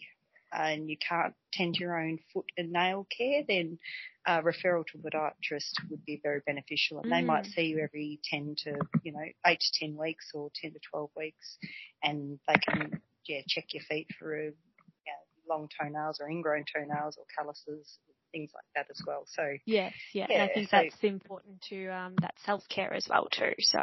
and 0.52 0.90
you 0.90 0.96
can't 0.96 1.34
tend 1.52 1.74
to 1.74 1.80
your 1.80 2.00
own 2.00 2.18
foot 2.32 2.46
and 2.56 2.72
nail 2.72 3.06
care, 3.16 3.42
then 3.46 3.78
uh, 4.26 4.40
referral 4.40 4.84
to 4.86 4.98
a 4.98 5.10
podiatrist 5.10 5.72
would 5.88 6.04
be 6.04 6.20
very 6.22 6.40
beneficial. 6.44 6.98
And 6.98 7.06
mm. 7.06 7.10
they 7.10 7.22
might 7.22 7.44
mm. 7.44 7.54
see 7.54 7.62
you 7.62 7.78
every 7.78 8.18
10 8.24 8.56
to, 8.64 8.74
you 9.04 9.12
know, 9.12 9.24
8 9.46 9.60
to 9.60 9.86
10 9.86 9.96
weeks 9.96 10.30
or 10.34 10.50
10 10.60 10.72
to 10.72 10.78
12 10.90 11.10
weeks 11.16 11.58
and 12.02 12.38
they 12.48 12.56
can, 12.68 13.00
yeah, 13.28 13.40
check 13.48 13.66
your 13.72 13.84
feet 13.84 14.08
for 14.18 14.34
a, 14.34 14.44
you 14.46 14.50
know, 14.50 15.54
long 15.54 15.68
toenails 15.80 16.18
or 16.20 16.28
ingrown 16.28 16.64
toenails 16.74 17.16
or 17.16 17.24
calluses 17.36 17.98
things 18.32 18.50
like 18.54 18.64
that 18.74 18.86
as 18.90 19.00
well. 19.06 19.24
So 19.26 19.56
yes, 19.66 19.92
yeah, 20.12 20.26
yeah 20.28 20.42
and 20.42 20.50
I 20.50 20.54
think 20.54 20.70
so, 20.70 20.76
that's 20.76 20.96
important 21.02 21.62
to 21.70 21.86
um, 21.88 22.14
that 22.20 22.34
self 22.44 22.62
care 22.68 22.92
as 22.92 23.06
well 23.08 23.28
too. 23.30 23.54
So 23.60 23.80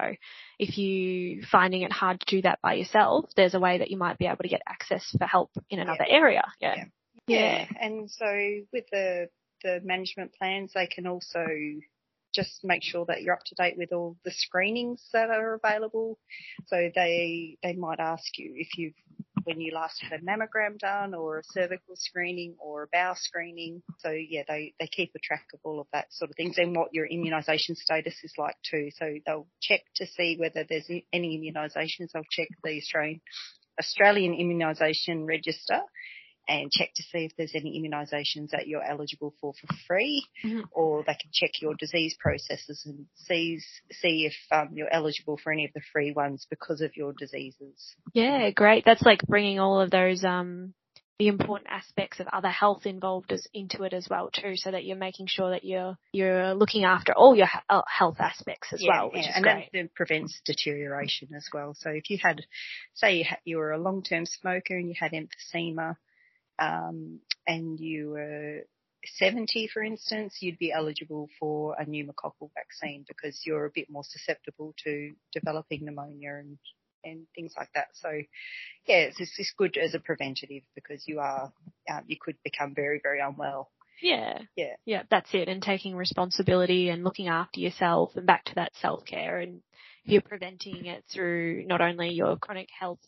if 0.60 0.77
you 0.77 1.44
finding 1.51 1.82
it 1.82 1.92
hard 1.92 2.20
to 2.22 2.25
do 2.36 2.42
that 2.44 2.60
by 2.62 2.74
yourself, 2.74 3.30
there's 3.36 3.54
a 3.54 3.60
way 3.60 3.80
that 3.80 3.92
you 3.92 3.98
might 3.98 4.18
be 4.18 4.25
able 4.25 4.44
to 4.44 4.48
get 4.48 4.62
access 4.68 5.04
for 5.18 5.25
help 5.25 5.51
in 5.70 5.80
another 5.80 6.06
yeah. 6.08 6.16
area. 6.16 6.44
Yeah. 6.60 6.75
yeah. 6.75 6.86
yeah, 7.27 7.39
yeah, 7.39 7.68
and 7.82 8.10
so 8.12 8.25
with 8.74 8.86
the 8.92 9.30
the 9.63 9.82
management 9.84 10.34
plans, 10.38 10.72
they 10.74 10.88
can 10.88 11.08
also 11.08 11.46
just 12.34 12.63
make 12.63 12.84
sure 12.84 13.06
that 13.06 13.24
you're 13.24 13.34
up 13.34 13.44
to 13.46 13.56
date 13.56 13.77
with 13.77 13.92
all 13.92 14.16
the 14.24 14.32
screenings 14.32 15.04
that 15.13 15.30
are 15.30 15.56
available. 15.56 16.20
So 16.68 16.89
they 16.94 17.58
they 17.63 17.74
might 17.74 18.00
ask 18.00 18.38
you 18.38 18.54
if 18.56 18.77
you've 18.77 18.94
when 19.48 19.62
you 19.62 19.74
last 19.74 20.04
had 20.04 20.20
a 20.20 20.24
mammogram 20.24 20.77
done 20.77 21.13
or 21.13 21.39
a 21.39 21.44
cervical 21.44 21.96
screening 21.96 22.56
or 22.60 22.84
a 22.84 22.88
bowel 22.92 23.16
screening. 23.16 23.82
So 24.00 24.10
yeah, 24.10 24.44
they, 24.46 24.74
they 24.77 24.88
keep 24.88 25.12
a 25.16 25.20
track 25.20 25.46
of 25.54 25.62
all 25.63 25.80
of 25.80 25.88
that 25.94 26.08
sort 26.12 26.30
of 26.30 26.36
things 26.36 26.58
and 26.58 26.75
what 26.75 26.94
your 26.94 27.08
immunisation 27.08 27.77
status 27.77 28.16
is 28.24 28.34
like 28.38 28.58
too. 28.70 28.89
So 28.98 29.16
they'll 29.25 29.48
check 29.62 29.82
to 29.96 30.06
see 30.06 30.36
whether 30.38 30.66
there's 30.68 30.89
any 31.13 31.39
immunisations. 31.39 32.12
They'll 32.13 32.24
check 32.30 32.50
the 32.62 32.77
Australian 32.77 33.22
Australian 33.80 34.34
Immunisation 34.34 35.25
Register 35.25 35.80
and 36.48 36.72
check 36.72 36.94
to 36.96 37.04
see 37.04 37.25
if 37.25 37.32
there's 37.38 37.56
any 37.56 37.82
immunisations 37.82 38.50
that 38.51 38.68
you're 38.68 38.84
eligible 38.84 39.34
for 39.42 39.54
for 39.54 39.75
free, 39.88 40.25
mm-hmm. 40.44 40.62
or 40.72 41.04
they 41.04 41.13
can 41.13 41.30
check 41.34 41.51
your 41.62 41.75
disease 41.75 42.16
processes 42.20 42.84
and 42.86 43.06
see 43.16 43.60
see 43.92 44.25
if 44.25 44.34
um, 44.51 44.70
you're 44.74 44.94
eligible 44.94 45.38
for 45.42 45.51
any 45.51 45.66
of 45.66 45.72
the 45.74 45.82
free 45.92 46.12
ones 46.12 46.48
because 46.50 46.82
of 46.82 46.96
your 46.96 47.13
diseases. 47.13 47.96
Yeah, 48.13 48.50
great. 48.51 48.86
That's 48.86 49.04
like 49.04 49.22
bringing 49.27 49.60
all 49.60 49.82
of 49.82 49.92
those 49.92 50.24
um, 50.24 50.74
the 51.20 51.27
important 51.27 51.70
aspects 51.72 52.20
of 52.20 52.27
other 52.27 52.50
health 52.50 52.86
involved 52.86 53.32
as, 53.32 53.48
into 53.54 53.84
it 53.84 53.94
as 53.94 54.08
well 54.10 54.30
too, 54.32 54.56
so 54.56 54.70
that 54.70 54.86
you're 54.86 54.98
making 54.98 55.25
sure 55.27 55.50
that 55.50 55.63
you're 55.63 55.98
you're 56.12 56.54
looking 56.54 56.84
after 56.84 57.12
all 57.13 57.36
your 57.36 57.48
uh, 57.70 57.82
health 57.88 58.18
aspects 58.20 58.72
as 58.72 58.84
yeah, 58.84 58.89
well, 58.92 59.08
which 59.08 59.24
yeah. 59.24 59.30
is 59.30 59.36
and 59.36 59.44
great. 59.44 59.70
that 59.74 59.96
prevents 59.96 60.39
deterioration 60.46 61.30
as 61.36 61.48
well. 61.51 61.74
So 61.75 61.89
if 61.89 62.10
you 62.10 62.20
had, 62.22 62.42
say, 62.94 63.18
you, 63.18 63.25
you 63.46 63.58
were 63.58 63.72
a 63.72 63.80
long-term 63.80 64.25
smoker 64.27 64.75
and 64.75 64.88
you 64.88 64.96
had 65.00 65.13
emphysema, 65.13 65.96
um, 66.60 67.20
and 67.46 67.80
you 67.80 68.12
were 68.12 68.62
70, 69.06 69.70
for 69.74 69.84
instance, 69.84 70.38
you'd 70.42 70.58
be 70.58 70.72
eligible 70.72 71.30
for 71.40 71.76
a 71.80 71.86
pneumococcal 71.86 72.50
vaccine 72.54 73.06
because 73.08 73.42
you're 73.46 73.66
a 73.66 73.72
bit 73.74 73.90
more 73.90 74.04
susceptible 74.04 74.74
to 74.84 75.14
developing 75.32 75.86
pneumonia 75.86 76.36
and 76.40 76.58
and 77.04 77.28
things 77.36 77.54
like 77.56 77.70
that. 77.74 77.88
So, 77.94 78.10
yeah, 78.86 78.98
it's, 78.98 79.20
it's 79.20 79.54
good 79.58 79.78
as 79.78 79.94
a 79.94 80.00
preventative 80.00 80.64
because 80.76 81.08
you 81.08 81.20
are 81.20 81.54
um, 81.90 82.04
you 82.08 82.18
could 82.20 82.36
become 82.44 82.74
very 82.76 83.00
very 83.02 83.22
unwell. 83.22 83.70
Yeah. 84.02 84.40
Yeah. 84.56 84.76
Yeah, 84.86 85.04
that's 85.10 85.34
it. 85.34 85.48
And 85.48 85.62
taking 85.62 85.96
responsibility 85.96 86.90
and 86.90 87.04
looking 87.04 87.28
after 87.28 87.60
yourself 87.60 88.12
and 88.16 88.26
back 88.26 88.46
to 88.46 88.56
that 88.56 88.74
self 88.82 89.06
care 89.06 89.40
and 89.40 89.62
you're 90.04 90.22
preventing 90.22 90.86
it 90.86 91.04
through 91.12 91.66
not 91.68 91.82
only 91.82 92.10
your 92.10 92.38
chronic 92.38 92.70
health 92.78 93.00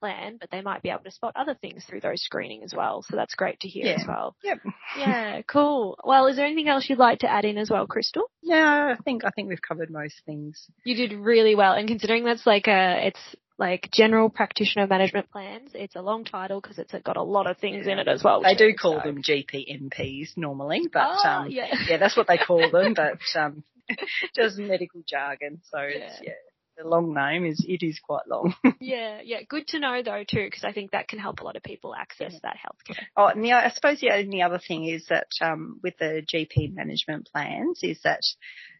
plan, 0.00 0.38
but 0.40 0.50
they 0.50 0.60
might 0.62 0.82
be 0.82 0.90
able 0.90 1.04
to 1.04 1.10
spot 1.10 1.34
other 1.36 1.54
things 1.54 1.84
through 1.84 2.00
those 2.00 2.22
screening 2.22 2.62
as 2.64 2.74
well. 2.74 3.02
So 3.08 3.16
that's 3.16 3.34
great 3.34 3.60
to 3.60 3.68
hear 3.68 3.86
yeah. 3.86 3.92
as 3.92 4.04
well. 4.06 4.34
Yep. 4.42 4.58
Yeah, 4.98 5.42
cool. 5.42 5.98
Well, 6.02 6.26
is 6.26 6.36
there 6.36 6.46
anything 6.46 6.68
else 6.68 6.88
you'd 6.88 6.98
like 6.98 7.20
to 7.20 7.30
add 7.30 7.44
in 7.44 7.58
as 7.58 7.70
well, 7.70 7.86
Crystal? 7.86 8.24
No, 8.42 8.56
I 8.56 8.96
think 9.04 9.24
I 9.24 9.30
think 9.30 9.48
we've 9.48 9.62
covered 9.62 9.90
most 9.90 10.16
things. 10.26 10.66
You 10.84 10.96
did 10.96 11.12
really 11.12 11.54
well, 11.54 11.74
and 11.74 11.86
considering 11.86 12.24
that's 12.24 12.46
like 12.46 12.66
a 12.66 13.06
it's 13.06 13.36
like 13.60 13.90
general 13.92 14.30
practitioner 14.30 14.86
management 14.86 15.30
plans. 15.30 15.72
It's 15.74 15.94
a 15.94 16.00
long 16.00 16.24
title 16.24 16.60
because 16.60 16.78
it's 16.78 16.94
got 17.04 17.18
a 17.18 17.22
lot 17.22 17.48
of 17.48 17.58
things 17.58 17.86
in 17.86 17.98
it 17.98 18.08
as 18.08 18.24
well. 18.24 18.42
They 18.42 18.54
do 18.54 18.72
call 18.74 19.00
so. 19.02 19.08
them 19.08 19.22
GPMPs 19.22 20.36
normally, 20.36 20.88
but 20.90 21.18
oh, 21.22 21.28
um, 21.28 21.50
yeah. 21.50 21.66
yeah, 21.86 21.98
that's 21.98 22.16
what 22.16 22.26
they 22.26 22.38
call 22.38 22.70
them. 22.70 22.94
But 23.00 23.20
um, 23.38 23.62
just 24.34 24.58
medical 24.58 25.02
jargon. 25.06 25.60
So 25.70 25.78
yeah. 25.78 25.88
it's 25.88 26.20
yeah, 26.22 26.32
the 26.80 26.88
long 26.88 27.14
name 27.14 27.44
is 27.44 27.64
it 27.66 27.84
is 27.84 27.98
quite 27.98 28.26
long. 28.28 28.54
yeah, 28.80 29.20
yeah, 29.24 29.38
good 29.48 29.66
to 29.68 29.78
know 29.78 30.02
though 30.02 30.24
too, 30.28 30.44
because 30.44 30.64
I 30.64 30.72
think 30.72 30.92
that 30.92 31.08
can 31.08 31.18
help 31.18 31.40
a 31.40 31.44
lot 31.44 31.56
of 31.56 31.62
people 31.62 31.94
access 31.94 32.32
yeah. 32.32 32.38
that 32.42 32.56
healthcare. 32.56 33.04
Oh, 33.16 33.26
and 33.26 33.44
the, 33.44 33.52
I 33.52 33.70
suppose 33.70 34.00
the 34.00 34.10
only 34.10 34.42
other 34.42 34.58
thing 34.58 34.84
is 34.84 35.06
that 35.08 35.28
um, 35.40 35.80
with 35.82 35.94
the 35.98 36.22
GP 36.32 36.74
management 36.74 37.28
plans 37.32 37.80
is 37.82 38.00
that 38.04 38.22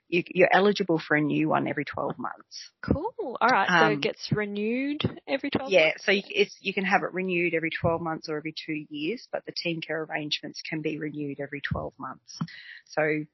you, 0.09 0.45
are 0.45 0.51
eligible 0.53 0.99
for 0.99 1.17
a 1.17 1.21
new 1.21 1.49
one 1.49 1.69
every 1.69 1.85
12 1.85 2.19
months. 2.19 2.71
Cool. 2.83 3.39
All 3.41 3.49
right. 3.49 3.69
Um, 3.69 3.79
so 3.79 3.87
it 3.87 3.95
um, 3.95 4.01
gets 4.01 4.33
renewed 4.33 5.03
every 5.29 5.51
12 5.51 5.71
yeah, 5.71 5.85
months? 5.87 6.05
so 6.05 6.13
you, 6.13 6.23
it's, 6.29 6.57
you 6.61 6.75
can 6.75 6.85
have 6.85 7.03
it 7.03 7.13
renewed 7.13 7.55
every 7.55 7.71
12 7.71 8.01
months 8.01 8.29
or 8.29 8.37
every 8.37 8.55
two 8.67 8.85
years, 8.89 9.29
but 9.33 9.45
the 9.47 9.53
team 9.53 9.81
care 9.81 10.03
arrangements 10.03 10.63
can 10.69 10.83
be 10.83 10.99
renewed 10.99 11.39
every 11.41 11.61
12 11.61 11.93
months. 11.99 12.39
So 12.87 13.25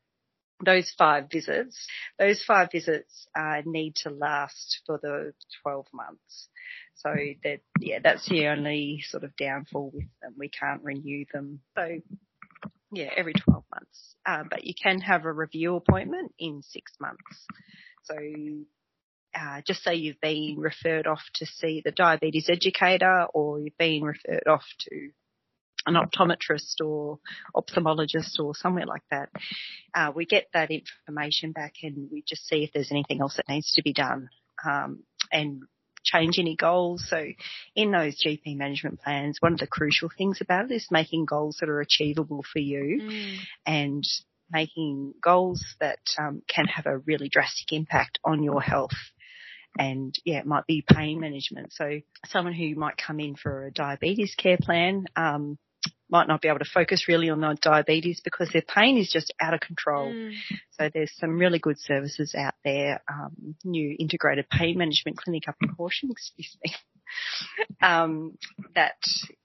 those 0.64 0.92
five 0.96 1.30
visits, 1.30 1.86
those 2.18 2.42
five 2.42 2.70
visits 2.72 3.26
uh, 3.38 3.62
need 3.64 3.94
to 3.96 4.10
last 4.10 4.80
for 4.86 4.98
the 5.02 5.32
12 5.62 5.86
months. 5.92 6.48
So 6.96 7.14
that, 7.44 7.60
yeah, 7.78 7.98
that's 8.02 8.26
the 8.28 8.48
only 8.48 9.02
sort 9.06 9.24
of 9.24 9.36
downfall 9.36 9.90
with 9.92 10.06
them. 10.22 10.34
We 10.38 10.48
can't 10.48 10.82
renew 10.82 11.26
them. 11.32 11.60
So 11.76 12.00
yeah, 12.92 13.10
every 13.16 13.34
12 13.34 13.64
months. 13.72 14.16
uh, 14.24 14.44
but 14.48 14.64
you 14.64 14.74
can 14.80 15.00
have 15.00 15.24
a 15.24 15.32
review 15.32 15.76
appointment 15.76 16.32
in 16.38 16.62
six 16.62 16.92
months. 17.00 17.46
So 18.04 18.16
uh, 19.34 19.60
just 19.66 19.82
say 19.82 19.96
you've 19.96 20.20
been 20.20 20.56
referred 20.58 21.06
off 21.06 21.22
to 21.34 21.46
see 21.46 21.82
the 21.84 21.92
diabetes 21.92 22.48
educator 22.48 23.26
or 23.34 23.60
you've 23.60 23.76
been 23.76 24.02
referred 24.02 24.46
off 24.48 24.64
to 24.88 25.10
an 25.86 25.94
optometrist 25.94 26.84
or 26.84 27.18
ophthalmologist 27.54 28.38
or 28.38 28.54
somewhere 28.54 28.86
like 28.86 29.02
that. 29.10 29.30
Uh, 29.94 30.12
we 30.14 30.26
get 30.26 30.48
that 30.52 30.70
information 30.70 31.52
back 31.52 31.74
and 31.82 32.08
we 32.10 32.22
just 32.26 32.46
see 32.46 32.64
if 32.64 32.70
there's 32.72 32.90
anything 32.90 33.20
else 33.20 33.36
that 33.36 33.48
needs 33.48 33.72
to 33.72 33.82
be 33.82 33.92
done 33.92 34.28
um, 34.64 35.02
and 35.32 35.62
change 36.04 36.38
any 36.38 36.56
goals. 36.56 37.04
So 37.08 37.24
in 37.74 37.90
those 37.90 38.22
GP 38.22 38.56
management 38.56 39.00
plans, 39.00 39.38
one 39.40 39.52
of 39.52 39.58
the 39.58 39.66
crucial 39.66 40.10
things 40.16 40.40
about 40.40 40.70
it 40.70 40.74
is 40.74 40.88
making 40.90 41.24
goals 41.24 41.58
that 41.60 41.68
are 41.68 41.80
achievable 41.80 42.44
for 42.52 42.60
you 42.60 43.00
mm. 43.02 43.36
and 43.64 44.04
making 44.50 45.14
goals 45.22 45.64
that 45.80 45.98
um, 46.18 46.42
can 46.48 46.66
have 46.66 46.86
a 46.86 46.98
really 46.98 47.28
drastic 47.28 47.72
impact 47.72 48.18
on 48.24 48.42
your 48.42 48.60
health 48.60 48.94
and 49.78 50.14
yeah, 50.24 50.38
it 50.38 50.46
might 50.46 50.66
be 50.66 50.84
pain 50.86 51.20
management. 51.20 51.72
So 51.72 52.00
someone 52.26 52.54
who 52.54 52.74
might 52.74 52.96
come 52.96 53.20
in 53.20 53.36
for 53.36 53.66
a 53.66 53.70
diabetes 53.70 54.34
care 54.34 54.58
plan, 54.60 55.06
um, 55.16 55.58
might 56.08 56.28
not 56.28 56.40
be 56.40 56.48
able 56.48 56.60
to 56.60 56.70
focus 56.72 57.08
really 57.08 57.30
on 57.30 57.40
their 57.40 57.54
diabetes 57.54 58.20
because 58.22 58.48
their 58.52 58.62
pain 58.62 58.96
is 58.96 59.10
just 59.10 59.32
out 59.40 59.54
of 59.54 59.60
control. 59.60 60.12
Mm. 60.12 60.32
So 60.72 60.90
there's 60.92 61.12
some 61.16 61.38
really 61.38 61.58
good 61.58 61.78
services 61.78 62.34
out 62.36 62.54
there. 62.64 63.02
Um, 63.10 63.56
new 63.64 63.96
integrated 63.98 64.48
pain 64.48 64.78
management 64.78 65.16
clinic 65.16 65.48
up 65.48 65.56
in 65.62 65.70
Horsham, 65.70 66.10
excuse 66.12 66.56
me, 66.64 66.74
um, 67.82 68.38
that 68.74 68.96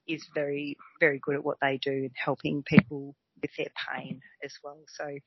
is 0.08 0.26
very, 0.34 0.78
very 1.00 1.20
good 1.20 1.36
at 1.36 1.44
what 1.44 1.58
they 1.62 1.80
do 1.82 1.92
in 1.92 2.12
helping 2.16 2.64
people 2.64 3.16
with 3.42 3.52
their 3.58 3.72
pain 3.92 4.22
as 4.44 4.54
well. 4.64 4.78
So 4.88 5.18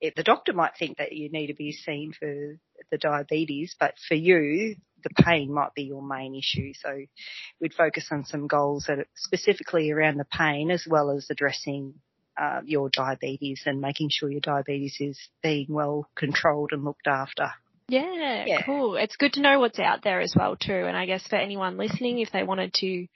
if 0.00 0.14
the 0.14 0.22
doctor 0.22 0.52
might 0.52 0.72
think 0.78 0.98
that 0.98 1.12
you 1.12 1.30
need 1.30 1.48
to 1.48 1.54
be 1.54 1.72
seen 1.72 2.12
for 2.18 2.56
the 2.90 2.98
diabetes, 2.98 3.76
but 3.78 3.94
for 4.08 4.14
you, 4.14 4.76
the 5.02 5.22
pain 5.22 5.52
might 5.52 5.74
be 5.74 5.82
your 5.82 6.02
main 6.02 6.34
issue. 6.34 6.72
So 6.74 6.98
we'd 7.60 7.74
focus 7.74 8.08
on 8.10 8.24
some 8.24 8.46
goals 8.46 8.84
that 8.88 8.98
are 8.98 9.08
specifically 9.16 9.90
around 9.90 10.18
the 10.18 10.24
pain 10.24 10.70
as 10.70 10.86
well 10.88 11.10
as 11.10 11.26
addressing 11.30 11.94
uh, 12.40 12.60
your 12.64 12.88
diabetes 12.88 13.62
and 13.66 13.80
making 13.80 14.08
sure 14.10 14.30
your 14.30 14.40
diabetes 14.40 14.96
is 15.00 15.18
being 15.42 15.66
well 15.68 16.08
controlled 16.16 16.70
and 16.72 16.84
looked 16.84 17.06
after. 17.06 17.52
Yeah, 17.88 18.44
yeah, 18.46 18.62
cool. 18.62 18.96
It's 18.96 19.16
good 19.16 19.32
to 19.32 19.40
know 19.40 19.58
what's 19.58 19.80
out 19.80 20.02
there 20.04 20.20
as 20.20 20.34
well 20.36 20.56
too. 20.56 20.72
And 20.72 20.96
I 20.96 21.06
guess 21.06 21.26
for 21.26 21.36
anyone 21.36 21.76
listening, 21.76 22.20
if 22.20 22.30
they 22.30 22.44
wanted 22.44 22.72
to 22.74 23.06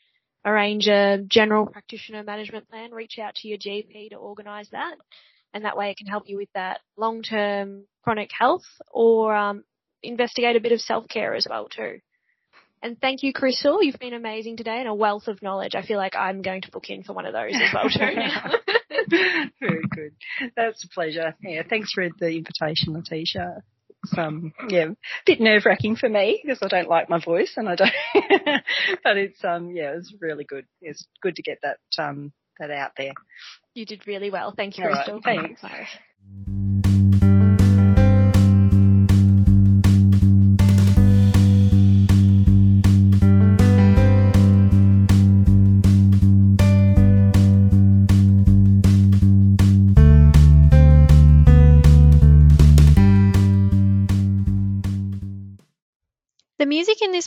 arrange 0.45 0.89
a 0.89 1.19
general 1.27 1.67
practitioner 1.67 2.25
management 2.25 2.69
plan, 2.69 2.93
reach 2.93 3.19
out 3.19 3.37
to 3.37 3.49
your 3.49 3.57
GP 3.57 4.11
to 4.11 4.17
organise 4.17 4.69
that. 4.71 4.97
And 5.55 5.65
that 5.65 5.77
way 5.77 5.91
it 5.91 5.97
can 5.97 6.09
help 6.09 6.25
you 6.27 6.37
with 6.37 6.49
that 6.55 6.81
long-term 6.97 7.85
chronic 8.03 8.31
health 8.37 8.65
or 8.91 9.35
um, 9.35 9.65
investigate 10.07 10.57
a 10.57 10.61
bit 10.61 10.73
of 10.73 10.81
self-care 10.81 11.35
as 11.35 11.47
well 11.49 11.69
too. 11.69 12.01
And 12.83 13.01
thank 13.01 13.23
you, 13.23 13.33
Crystal. 13.33 13.83
You've 13.83 13.99
been 13.99 14.13
amazing 14.13 14.59
today 14.59 14.79
and 14.79 14.89
a 14.89 14.95
wealth 14.95 15.27
of 15.27 15.43
knowledge. 15.43 15.75
I 15.75 15.83
feel 15.83 15.97
like 15.97 16.15
I'm 16.15 16.43
going 16.43 16.63
to 16.63 16.71
book 16.71 16.91
in 16.91 17.03
for 17.03 17.15
one 17.15 17.25
of 17.25 17.33
those 17.33 17.55
as 17.55 17.73
well 17.73 17.89
too. 17.89 19.11
Very 19.61 19.85
good. 19.91 20.13
That's 20.55 20.85
a 20.85 20.89
pleasure. 20.89 21.35
Yeah, 21.41 21.63
thanks 21.69 21.93
for 21.93 22.07
the 22.21 22.29
invitation, 22.29 22.93
Letitia 22.93 23.63
it's 24.05 24.19
um 24.19 24.53
yeah 24.69 24.87
a 24.87 24.97
bit 25.27 25.41
nerve 25.41 25.65
wracking 25.65 25.97
for 25.97 26.09
me 26.09 26.41
because 26.43 26.59
I 26.63 26.69
don't 26.69 26.89
like 26.89 27.09
my 27.09 27.23
voice 27.23 27.55
and 27.57 27.69
I 27.69 27.75
don't 27.75 27.93
but 29.05 29.17
it's 29.17 29.43
um 29.45 29.71
yeah 29.71 29.95
it's 29.97 30.15
really 30.21 30.45
good 30.45 30.67
it's 30.81 31.07
good 31.23 31.37
to 31.37 31.43
get 31.43 31.59
that 31.63 31.79
um 31.99 32.33
that 32.59 32.71
out 32.71 32.93
there 32.97 33.13
you 33.75 33.87
did 33.87 34.07
really 34.07 34.31
well 34.31 34.53
thank 34.57 34.79
you 34.79 34.85
Crystal 34.85 35.21
right, 35.25 35.25
thanks 35.25 35.63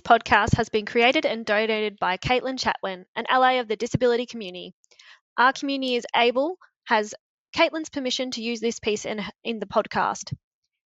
podcast 0.08 0.56
has 0.56 0.70
been 0.70 0.86
created 0.86 1.26
and 1.26 1.46
donated 1.46 2.00
by 2.00 2.16
Caitlin 2.16 2.58
Chatwin, 2.58 3.04
an 3.18 3.26
ally 3.28 3.54
of 3.54 3.68
the 3.68 3.76
disability 3.76 4.26
community. 4.26 4.74
Our 5.38 5.52
community 5.52 5.96
is 5.96 6.06
able, 6.16 6.58
has 6.86 7.14
Caitlin's 7.54 7.90
permission 7.90 8.32
to 8.32 8.42
use 8.42 8.62
this 8.62 8.80
piece 8.80 9.04
in, 9.04 9.22
in 9.44 9.60
the 9.60 9.66
podcast. 9.66 10.34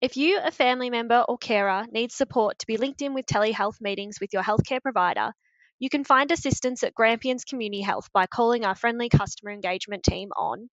If 0.01 0.17
you, 0.17 0.37
a 0.43 0.51
family 0.51 0.89
member 0.89 1.23
or 1.29 1.37
carer, 1.37 1.85
needs 1.89 2.13
support 2.13 2.59
to 2.59 2.67
be 2.67 2.75
linked 2.75 3.01
in 3.01 3.13
with 3.13 3.25
telehealth 3.25 3.79
meetings 3.79 4.17
with 4.19 4.33
your 4.33 4.43
healthcare 4.43 4.81
provider, 4.81 5.31
you 5.79 5.89
can 5.89 6.03
find 6.03 6.29
assistance 6.29 6.83
at 6.83 6.93
Grampians 6.93 7.45
Community 7.45 7.81
Health 7.81 8.09
by 8.13 8.25
calling 8.25 8.65
our 8.65 8.75
friendly 8.75 9.07
customer 9.07 9.51
engagement 9.51 10.03
team 10.03 10.31
on 10.35 10.69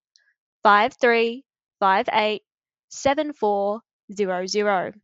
5358 0.63 2.41
7400. 2.89 5.01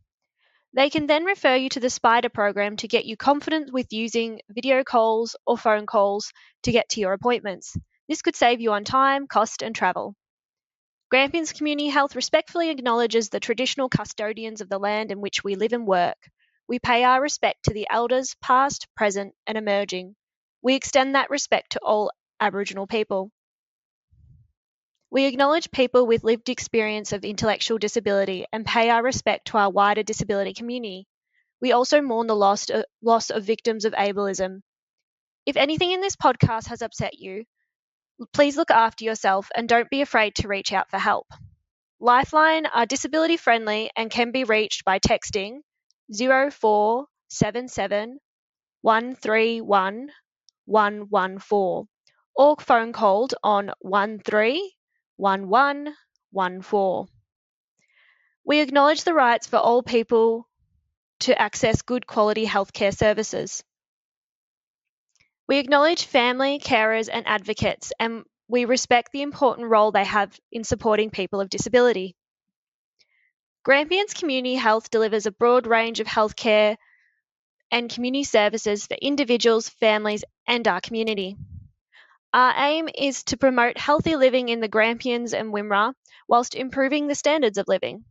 They 0.74 0.90
can 0.90 1.08
then 1.08 1.26
refer 1.26 1.56
you 1.56 1.70
to 1.70 1.80
the 1.80 1.90
SPIDAH 1.90 2.30
program 2.32 2.78
to 2.78 2.88
get 2.88 3.06
you 3.06 3.18
confident 3.18 3.74
with 3.74 3.92
using 3.92 4.42
video 4.50 4.84
calls 4.84 5.36
or 5.48 5.58
phone 5.58 5.88
calls 5.88 6.32
to 6.64 6.72
get 6.72 6.90
to 6.90 7.00
your 7.00 7.14
appointments. 7.14 7.76
This 8.08 8.22
could 8.22 8.36
save 8.36 8.62
you 8.62 8.72
on 8.74 8.84
time, 8.84 9.28
cost, 9.28 9.64
and 9.64 9.76
travel. 9.76 10.16
Grampians 11.10 11.54
Community 11.54 11.90
Health 11.90 12.16
respectfully 12.16 12.70
acknowledges 12.70 13.30
the 13.30 13.40
traditional 13.40 13.90
custodians 13.90 14.62
of 14.62 14.70
the 14.70 14.78
land 14.78 15.12
in 15.12 15.22
which 15.22 15.44
we 15.44 15.56
live 15.56 15.74
and 15.74 15.88
work. 15.88 16.18
We 16.68 16.78
pay 16.78 17.04
our 17.04 17.20
respect 17.20 17.64
to 17.64 17.74
the 17.74 17.88
elders, 17.90 18.36
past, 18.44 18.88
present, 18.96 19.34
and 19.48 19.58
emerging. 19.58 20.16
We 20.62 20.76
extend 20.76 21.16
that 21.16 21.32
respect 21.32 21.72
to 21.72 21.80
all 21.80 22.12
Aboriginal 22.40 22.86
people. 22.86 23.32
We 25.12 25.26
acknowledge 25.26 25.72
people 25.72 26.06
with 26.06 26.24
lived 26.24 26.50
experience 26.50 27.14
of 27.14 27.26
intellectual 27.26 27.80
disability 27.80 28.46
and 28.54 28.66
pay 28.66 28.92
our 28.92 29.02
respect 29.02 29.48
to 29.48 29.58
our 29.58 29.72
wider 29.72 30.04
disability 30.04 30.54
community. 30.54 31.08
We 31.62 31.72
also 31.72 32.02
mourn 32.02 32.28
the 32.28 32.36
loss, 32.36 32.70
uh, 32.70 32.84
loss 33.02 33.32
of 33.32 33.44
victims 33.44 33.86
of 33.86 33.94
ableism. 33.94 34.62
If 35.48 35.58
anything 35.58 35.92
in 35.92 36.02
this 36.02 36.16
podcast 36.16 36.68
has 36.68 36.84
upset 36.84 37.18
you, 37.18 37.46
please 38.34 38.56
look 38.56 38.70
after 38.70 39.04
yourself 39.04 39.50
and 39.56 39.68
don't 39.68 39.90
be 39.90 40.02
afraid 40.02 40.36
to 40.36 40.48
reach 40.48 40.74
out 40.74 40.92
for 40.92 41.00
help. 41.00 41.28
Lifeline 42.00 42.68
are 42.68 42.86
disability 42.86 43.38
friendly 43.38 43.90
and 43.96 44.12
can 44.12 44.32
be 44.32 44.44
reached 44.44 44.86
by 44.86 45.00
texting 45.00 45.62
0477 46.12 48.20
131 48.82 50.12
114 50.66 51.88
or 52.36 52.56
phone 52.58 52.94
called 52.94 53.34
on 53.44 53.72
13 53.84 54.70
1114. 55.20 57.14
We 58.46 58.62
acknowledge 58.62 59.04
the 59.04 59.14
rights 59.14 59.48
for 59.48 59.58
all 59.58 59.84
people 59.84 60.48
to 61.20 61.40
access 61.40 61.82
good 61.82 62.08
quality 62.08 62.46
healthcare 62.46 62.96
services. 62.96 63.64
We 65.48 65.58
acknowledge 65.58 66.06
family, 66.06 66.60
carers, 66.60 67.10
and 67.12 67.28
advocates, 67.28 67.92
and 68.00 68.24
we 68.48 68.66
respect 68.66 69.12
the 69.12 69.22
important 69.22 69.68
role 69.68 69.92
they 69.92 70.06
have 70.06 70.40
in 70.52 70.64
supporting 70.64 71.10
people 71.10 71.42
of 71.42 71.50
disability. 71.50 72.16
Grampians 73.64 74.14
Community 74.14 74.56
Health 74.56 74.90
delivers 74.90 75.26
a 75.26 75.32
broad 75.32 75.68
range 75.68 76.00
of 76.00 76.08
healthcare 76.08 76.78
and 77.72 77.90
community 77.90 78.24
services 78.24 78.88
for 78.88 78.96
individuals, 78.96 79.68
families, 79.68 80.24
and 80.48 80.68
our 80.68 80.80
community. 80.80 81.36
Our 82.32 82.54
aim 82.58 82.90
is 82.94 83.24
to 83.26 83.38
promote 83.38 83.80
healthy 83.80 84.16
living 84.16 84.50
in 84.50 84.60
the 84.60 84.68
Grampians 84.68 85.34
and 85.34 85.52
Wimmera 85.52 85.96
whilst 86.28 86.54
improving 86.54 87.08
the 87.08 87.16
standards 87.16 87.58
of 87.58 87.68
living. 87.68 88.06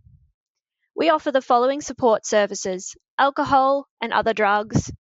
We 0.97 1.11
offer 1.11 1.31
the 1.31 1.41
following 1.41 1.81
support 1.81 2.27
services 2.27 2.97
alcohol 3.17 3.87
and 4.01 4.13
other 4.13 4.35
drugs, 4.35 4.91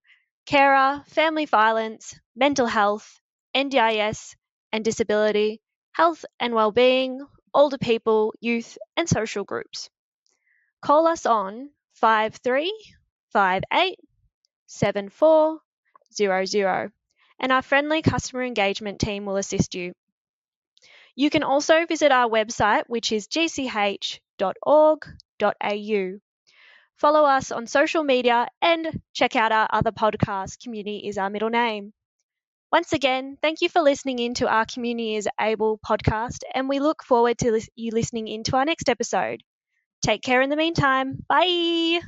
carer, 0.46 1.02
family 1.08 1.46
violence, 1.46 2.14
mental 2.36 2.66
health, 2.66 3.20
NDIS 3.56 4.36
and 4.72 4.84
disability, 4.84 5.60
health 5.90 6.24
and 6.38 6.54
well-being, 6.54 7.26
older 7.52 7.78
people, 7.78 8.32
youth 8.40 8.78
and 8.96 9.08
social 9.08 9.42
groups. 9.42 9.90
Call 10.80 11.08
us 11.08 11.26
on 11.26 11.70
5358 11.94 13.98
7400 14.68 16.92
and 17.40 17.52
our 17.52 17.62
friendly 17.62 18.02
customer 18.02 18.42
engagement 18.44 19.00
team 19.00 19.24
will 19.24 19.36
assist 19.36 19.74
you. 19.74 19.92
You 21.14 21.30
can 21.30 21.42
also 21.42 21.84
visit 21.86 22.12
our 22.12 22.28
website, 22.30 22.84
which 22.86 23.12
is 23.12 23.26
gch.org.au. 23.26 24.20
Follow 26.96 27.24
us 27.24 27.52
on 27.52 27.66
social 27.66 28.04
media 28.04 28.48
and 28.60 29.00
check 29.12 29.36
out 29.36 29.52
our 29.52 29.68
other 29.70 29.92
podcast, 29.92 30.62
Community 30.62 31.06
is 31.08 31.18
Our 31.18 31.30
Middle 31.30 31.50
Name. 31.50 31.92
Once 32.72 32.92
again, 32.92 33.38
thank 33.40 33.62
you 33.62 33.68
for 33.68 33.80
listening 33.82 34.18
in 34.18 34.34
to 34.34 34.48
our 34.48 34.66
Community 34.66 35.16
is 35.16 35.28
Able 35.40 35.78
podcast, 35.78 36.40
and 36.54 36.68
we 36.68 36.80
look 36.80 37.02
forward 37.02 37.38
to 37.38 37.60
you 37.76 37.92
listening 37.92 38.28
in 38.28 38.44
to 38.44 38.56
our 38.56 38.64
next 38.64 38.88
episode. 38.88 39.42
Take 40.02 40.22
care 40.22 40.42
in 40.42 40.50
the 40.50 40.56
meantime. 40.56 41.24
Bye. 41.28 42.00